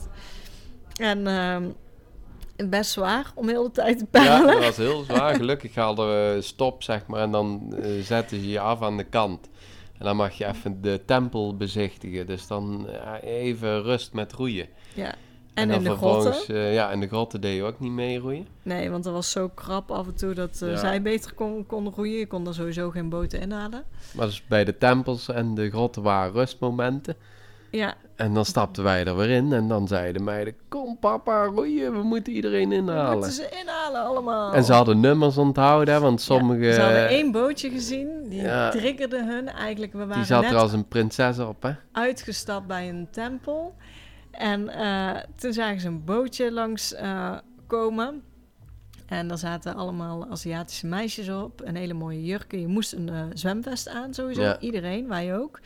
[0.95, 1.63] En ehm,
[2.69, 4.53] best zwaar om heel de tijd te Ja, peddelen.
[4.53, 5.36] dat was heel zwaar.
[5.36, 7.21] Gelukkig hadden we stop, zeg maar.
[7.21, 9.49] En dan zetten ze je af aan de kant.
[9.97, 12.27] En dan mag je even de tempel bezichtigen.
[12.27, 12.87] Dus dan
[13.21, 14.67] even rust met roeien.
[14.93, 15.15] Ja.
[15.53, 16.55] En, in de grotten?
[16.55, 18.47] eh, ja, in de grotten deed je ook niet mee roeien.
[18.63, 20.77] Nee, want er was zo krap af en toe dat eh, Ja.
[20.77, 22.17] zij beter kon, konden roeien.
[22.19, 23.83] Je kon er sowieso geen boten inhalen.
[24.15, 27.15] Maar dus bij de tempels en de grotten waren rustmomenten.
[27.72, 29.53] Ja, En dan stapten wij er weer in.
[29.53, 31.91] En dan zeiden de meiden, kom papa, roeien.
[31.93, 33.11] We moeten iedereen we inhalen.
[33.13, 34.53] moeten ze inhalen allemaal.
[34.53, 36.66] En ze hadden nummers onthouden, want sommige...
[36.66, 38.70] Ja, ze hadden één bootje gezien, die Ja.
[38.70, 39.91] triggerde hun eigenlijk.
[39.91, 41.72] We waren die zat net er als een prinses op, hè.
[41.91, 43.76] uitgestapt bij een tempel.
[44.32, 47.38] En eh, toen zagen ze een bootje langs eh,
[47.68, 48.24] komen.
[49.05, 51.61] En daar zaten allemaal Aziatische meisjes op.
[51.63, 52.59] Een hele mooie jurken.
[52.59, 54.41] Je moest een eh, zwemvest aan sowieso.
[54.41, 54.59] Ja.
[54.59, 55.59] Iedereen, wij ook.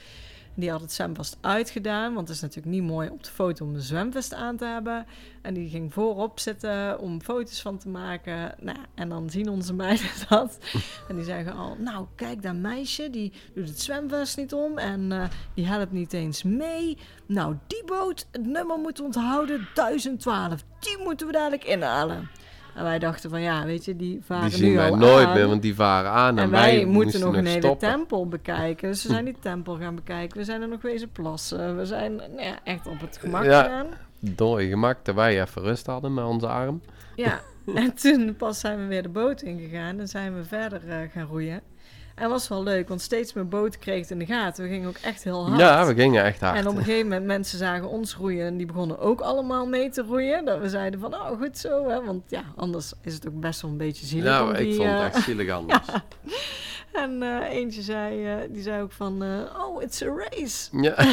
[0.60, 2.14] Die had het zwemvest uitgedaan.
[2.14, 5.06] Want het is natuurlijk niet mooi op de foto om een zwemvest aan te hebben.
[5.42, 8.56] En die ging voorop zitten om foto's van te maken.
[8.60, 10.58] Nou, en dan zien onze meiden dat.
[11.08, 14.78] En die zeggen al, nou kijk, dat meisje, die doet het zwemvest niet om.
[14.78, 16.98] En eh, die helpt niet eens mee.
[17.26, 20.64] Nou, die boot, het nummer moeten we onthouden, 1012.
[20.80, 22.30] Die moeten we dadelijk inhalen.
[22.80, 25.28] En wij dachten van ja, weet je, die varen Die zien nu wij al nooit
[25.28, 25.34] aan.
[25.34, 26.38] meer, want die varen aan.
[26.38, 27.90] En, En wij moeten nog een hele stoppen.
[27.90, 28.90] tempel bekijken.
[28.90, 30.38] Dus we zijn die tempel gaan bekijken.
[30.38, 31.78] We zijn er nog wezen plassen.
[31.78, 33.62] We zijn nou ja, echt op het gemak Ja.
[33.64, 33.88] gegaan.
[34.20, 36.82] Door je gemak, dat wij even rust hadden met onze arm.
[37.16, 37.40] Ja,
[37.76, 41.26] en toen pas zijn we weer de boot ingegaan en zijn we verder eh, gaan
[41.28, 41.62] roeien.
[42.20, 44.64] En was wel leuk, want steeds meer boten kregen het in de gaten.
[44.64, 45.60] We gingen ook echt heel hard.
[45.60, 46.58] Ja, we gingen echt hard.
[46.58, 49.90] En op een gegeven moment mensen zagen ons roeien en die begonnen ook allemaal mee
[49.90, 50.46] te roeien.
[50.46, 52.04] Dat we zeiden van, oh goed zo, hè.
[52.06, 54.26] Want ja, anders is het ook best wel een beetje zielig.
[54.30, 55.88] nou, ik vond het eh, echt zielig anders.
[56.94, 59.24] En eh, eentje zei, eh, die zei ook van,
[59.58, 60.82] oh, it's a race.
[60.82, 60.96] Ja.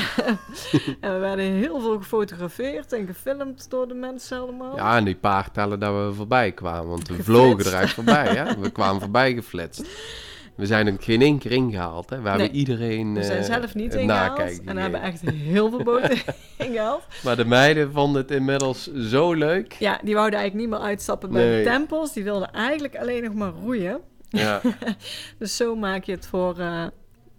[1.00, 4.76] En we werden heel veel gefotografeerd en gefilmd door de mensen allemaal.
[4.76, 6.88] ja, en die paar tellen dat we voorbij kwamen.
[6.88, 7.24] Want we Geflitst.
[7.42, 8.59] vlogen eruit voorbij, hè.
[8.59, 9.84] We kwamen voorbij geflitst.
[10.57, 12.20] We zijn er geen één keer ingehaald, hè.
[12.22, 12.57] We hebben Nee.
[12.57, 16.18] iedereen we zijn eh, zelf niet ingehaald en hebben echt heel veel boten
[16.66, 17.02] ingehaald.
[17.24, 19.72] Maar de meiden vonden het inmiddels zo leuk.
[19.72, 21.64] Ja, die wouden eigenlijk niet meer uitstappen bij Nee.
[21.64, 22.12] de tempels.
[22.12, 24.00] Die wilden eigenlijk alleen nog maar roeien.
[24.28, 24.61] Ja,
[25.38, 26.59] Dus zo maak je het voor...
[26.59, 26.84] eh,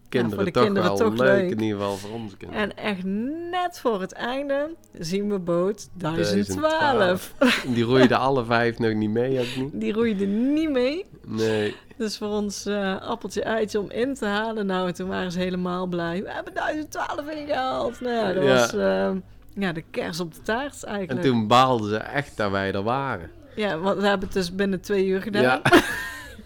[0.10, 1.28] kinderen voor de toch kinderen wel toch leuk.
[1.42, 1.52] leuk.
[1.52, 2.64] In ieder geval voor onze kinderen.
[2.64, 3.04] en echt
[3.52, 7.34] net voor het einde zien we boot 1012.
[7.40, 7.66] 1012.
[7.76, 9.70] Die roeiden alle vijf nog niet mee, ook niet.
[9.74, 11.06] Die roeide niet mee.
[11.26, 11.76] Nee.
[11.98, 14.66] Dus voor ons eh, appeltje eitje om in te halen.
[14.66, 16.24] Nou, en toen waren ze helemaal blij.
[16.24, 18.02] We hebben 1012 ingehaald.
[18.02, 18.54] Nou, ja, dat Ja.
[18.54, 19.12] was eh,
[19.54, 21.26] ja, de kers op de taart En eigenlijk.
[21.28, 23.32] toen baalden ze echt dat wij er waren.
[23.56, 25.42] Ja, want we hebben het dus binnen twee uur gedaan.
[25.42, 25.62] Ja.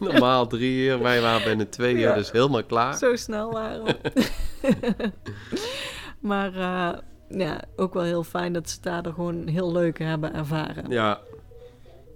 [0.11, 2.97] Normaal drie uur, wij waren binnen twee uur dus helemaal klaar.
[2.97, 3.97] Zo snel waren we.
[6.19, 6.99] maar eh,
[7.39, 10.89] ja, ook wel heel fijn dat ze daar gewoon heel leuk hebben ervaren.
[10.89, 11.19] Ja,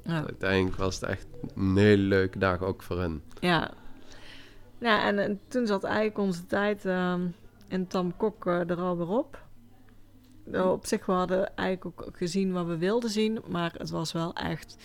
[0.04, 0.24] Ja.
[0.26, 1.26] uiteindelijk was het echt
[1.56, 3.22] een hele leuke dag ook voor hen.
[3.40, 3.72] ja.
[4.80, 7.22] Ja, en, en toen zat eigenlijk onze tijd ehm,
[7.68, 9.44] in Tam Kok eh, er alweer op.
[10.46, 14.12] Nou, op zich, we hadden eigenlijk ook gezien wat we wilden zien, maar het was
[14.12, 14.78] wel echt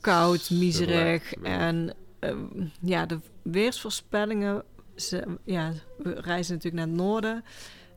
[0.00, 1.32] koud, miserig.
[1.34, 4.62] En ehm, ja, de weersvoorspellingen,
[4.96, 7.44] ze, ja, we reizen natuurlijk naar het noorden.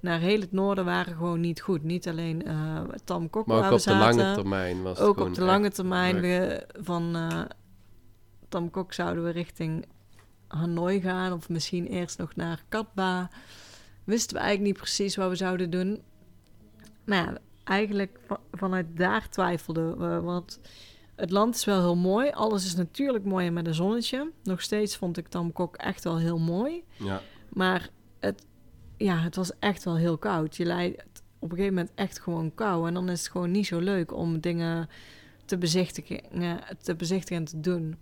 [0.01, 1.83] Naar heel het noorden waren gewoon niet goed.
[1.83, 5.33] Niet alleen eh Tam Kok Maar ook op de lange termijn was het ook op
[5.33, 7.41] de lange termijn we, van eh
[8.49, 9.85] Tam Kok zouden we richting
[10.47, 11.33] Hanoi gaan.
[11.33, 13.29] Of misschien eerst nog naar Katba.
[14.03, 16.01] Wisten we eigenlijk niet precies wat we zouden doen.
[17.05, 20.21] Maar ja, eigenlijk va- vanuit daar twijfelden we.
[20.21, 20.59] Want
[21.19, 22.29] het land is wel heel mooi.
[22.29, 24.31] Alles is natuurlijk mooi met een zonnetje.
[24.43, 26.83] Nog steeds vond ik Tam Kok echt wel heel mooi.
[26.97, 27.89] Ja, Maar
[28.19, 28.45] het,
[28.97, 30.57] ja, het was echt wel heel koud.
[30.57, 32.87] Je leidt op een gegeven moment echt gewoon kou.
[32.87, 34.89] En dan is het gewoon niet zo leuk om dingen
[35.45, 36.21] te bezichtigen,
[36.81, 37.97] te bezichtigen en te doen.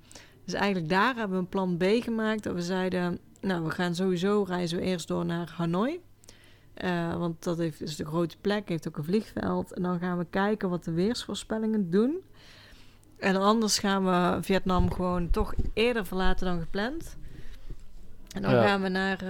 [0.46, 2.44] Dus eigenlijk daar hebben we een plan B gemaakt.
[2.44, 6.00] Dat we zeiden, nou, we gaan sowieso reizen we eerst door naar Hanoi.
[6.74, 9.74] Eh, want dat heeft, is de grote plek, heeft ook een vliegveld.
[9.74, 12.22] En dan gaan we kijken wat de weersvoorspellingen doen.
[13.20, 17.18] En anders gaan we Vietnam gewoon toch eerder verlaten dan gepland.
[18.36, 18.62] En dan Ja.
[18.68, 19.28] gaan we naar, eh,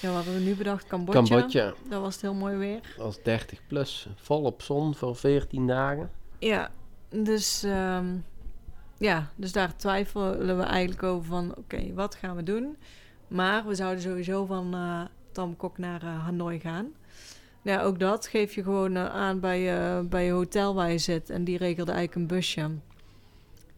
[0.00, 0.86] ja, wat hadden we nu bedacht?
[0.86, 1.20] Cambodja.
[1.22, 2.80] Cambodja Dat was het heel mooi weer.
[2.96, 6.10] was 30 plus, volop zon voor 14 dagen.
[6.38, 6.70] Ja,
[7.10, 8.06] dus, ehm,
[8.98, 12.76] ja, dus daar twijfelen we eigenlijk over van, oké, wat gaan we doen?
[13.28, 15.00] Maar we zouden sowieso van eh
[15.32, 16.88] Tam Kok naar eh, Hanoi gaan.
[17.62, 19.62] Nou Ja, ook dat geef je gewoon aan bij,
[20.08, 21.30] bij je hotel waar je zit.
[21.30, 22.70] En die regelde eigenlijk een busje.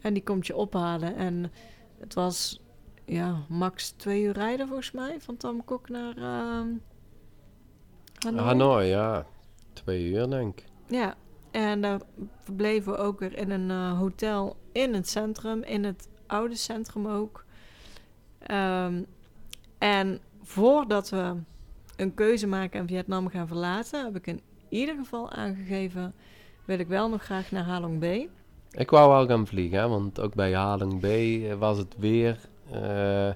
[0.00, 1.16] En die komt je ophalen.
[1.16, 1.52] En
[1.98, 2.60] het was
[3.04, 6.68] ja, max twee uur rijden volgens mij van Tam Kok naar ehm
[8.24, 8.44] Hanoi.
[8.44, 9.26] Hanoi, ja.
[9.72, 10.64] Twee uur denk ik.
[10.86, 11.14] Ja,
[11.50, 12.00] en daar
[12.38, 17.06] verbleven we ook weer in een eh, hotel in het centrum, in het oude centrum
[17.06, 17.44] ook.
[18.38, 19.02] Ehm,
[19.78, 21.34] en voordat we
[21.96, 26.14] een keuze maken en Vietnam gaan verlaten, heb ik in ieder geval aangegeven,
[26.64, 28.28] wil ik wel nog graag naar Halong Bay.
[28.70, 32.38] Ik wou wel gaan vliegen, hè, want ook bij Haling B eh, was het weer
[32.72, 33.30] eh,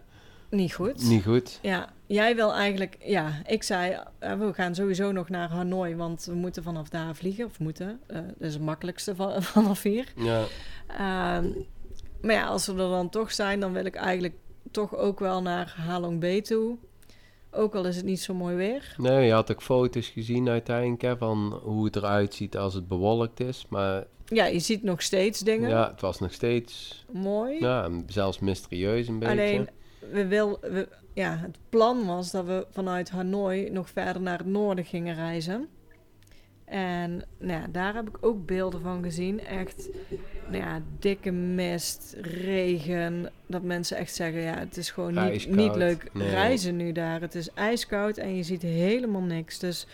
[0.50, 1.02] Niet goed.
[1.08, 1.58] niet goed.
[1.62, 6.24] Ja, jij wil eigenlijk, ja, ik zei, eh, we gaan sowieso nog naar Hanoi, want
[6.24, 8.00] we moeten vanaf daar vliegen, of moeten.
[8.06, 10.12] Dat is het makkelijkste van, vanaf hier.
[10.16, 10.44] Ja,
[10.86, 11.48] Ehm,
[12.20, 14.34] maar ja, als we er dan toch zijn, dan wil ik eigenlijk
[14.70, 16.76] toch ook wel naar Halong Bay toe.
[17.54, 18.94] Ook al is het niet zo mooi weer.
[18.96, 22.88] nee, je had ook foto's gezien uiteindelijk hè, van hoe het eruit ziet als het
[22.88, 23.66] bewolkt is.
[23.68, 25.68] Maar Ja, je ziet nog steeds dingen.
[25.68, 27.60] ja, het was nog steeds, Mooi.
[27.60, 29.32] ja, zelfs mysterieus een beetje.
[29.32, 29.68] Alleen,
[30.12, 34.46] we wil, we, ja, het plan was dat we vanuit Hanoi nog verder naar het
[34.46, 35.68] noorden gingen reizen.
[36.64, 39.40] En nou ja, daar heb ik ook beelden van gezien.
[39.46, 39.88] Echt
[40.50, 43.30] nou ja, dikke mist, regen.
[43.46, 46.28] Dat mensen echt zeggen, ja, het is gewoon niet, niet leuk Nee.
[46.30, 47.20] reizen nu daar.
[47.20, 49.58] Het is ijskoud en je ziet helemaal niks.
[49.58, 49.86] Dus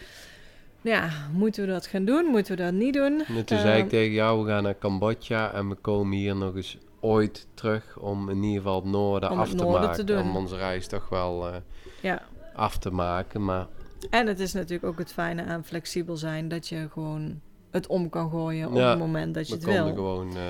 [0.81, 2.25] ja, moeten we dat gaan doen?
[2.25, 3.23] Moeten we dat niet doen?
[3.29, 6.37] En toen zei ik Ehm, tegen jou, we gaan naar Cambodja en we komen hier
[6.37, 9.81] nog eens ooit terug om in ieder geval het noorden Om af het te noorden
[9.81, 10.07] te maken.
[10.07, 10.23] doen.
[10.23, 11.55] Om onze reis toch wel eh,
[12.03, 12.23] Ja.
[12.55, 13.45] af te maken.
[13.45, 13.67] Maar
[14.11, 17.41] En het is natuurlijk ook het fijne aan flexibel zijn dat je gewoon
[17.71, 19.95] het om kan gooien op Ja, het moment dat je we het konden wil.
[19.95, 20.43] gewoon eh,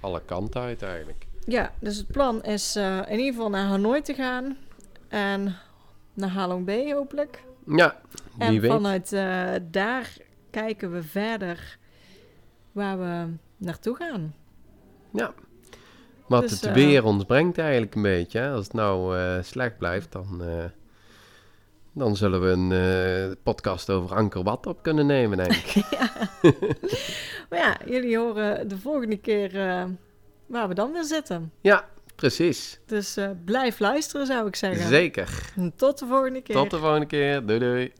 [0.00, 1.26] alle kanten uit eigenlijk.
[1.46, 4.56] Ja, dus het plan is eh, in ieder geval naar Hanoi te gaan
[5.08, 5.56] en
[6.14, 7.42] naar Halong Bay hopelijk.
[7.66, 8.00] Ja,
[8.38, 8.70] wie En weet.
[8.70, 10.16] vanuit eh, daar
[10.50, 11.78] kijken we verder
[12.72, 14.34] waar we naartoe gaan.
[15.12, 15.32] Ja.
[16.26, 18.38] Wat Dus, het weer ons brengt eigenlijk een beetje.
[18.38, 18.50] Hè?
[18.52, 20.42] Als het nou slecht blijft, dan,
[21.98, 25.84] dan zullen we een eh, podcast over Anker Wat op kunnen nemen, denk ik.
[27.50, 29.84] Maar ja, jullie horen de volgende keer eh,
[30.46, 31.52] waar we dan weer zitten.
[31.60, 32.80] ja, precies.
[32.86, 34.88] Dus eh, blijf luisteren zou ik zeggen.
[34.88, 35.52] Zeker.
[35.76, 36.56] Tot de volgende keer.
[36.56, 37.46] Tot de volgende keer.
[37.46, 37.92] Doei doei.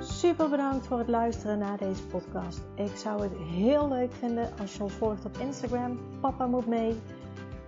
[0.00, 2.60] Super bedankt voor het luisteren naar deze podcast.
[2.74, 6.00] Ik zou het heel leuk vinden als je ons volgt op Instagram.
[6.20, 6.96] Papa moet mee.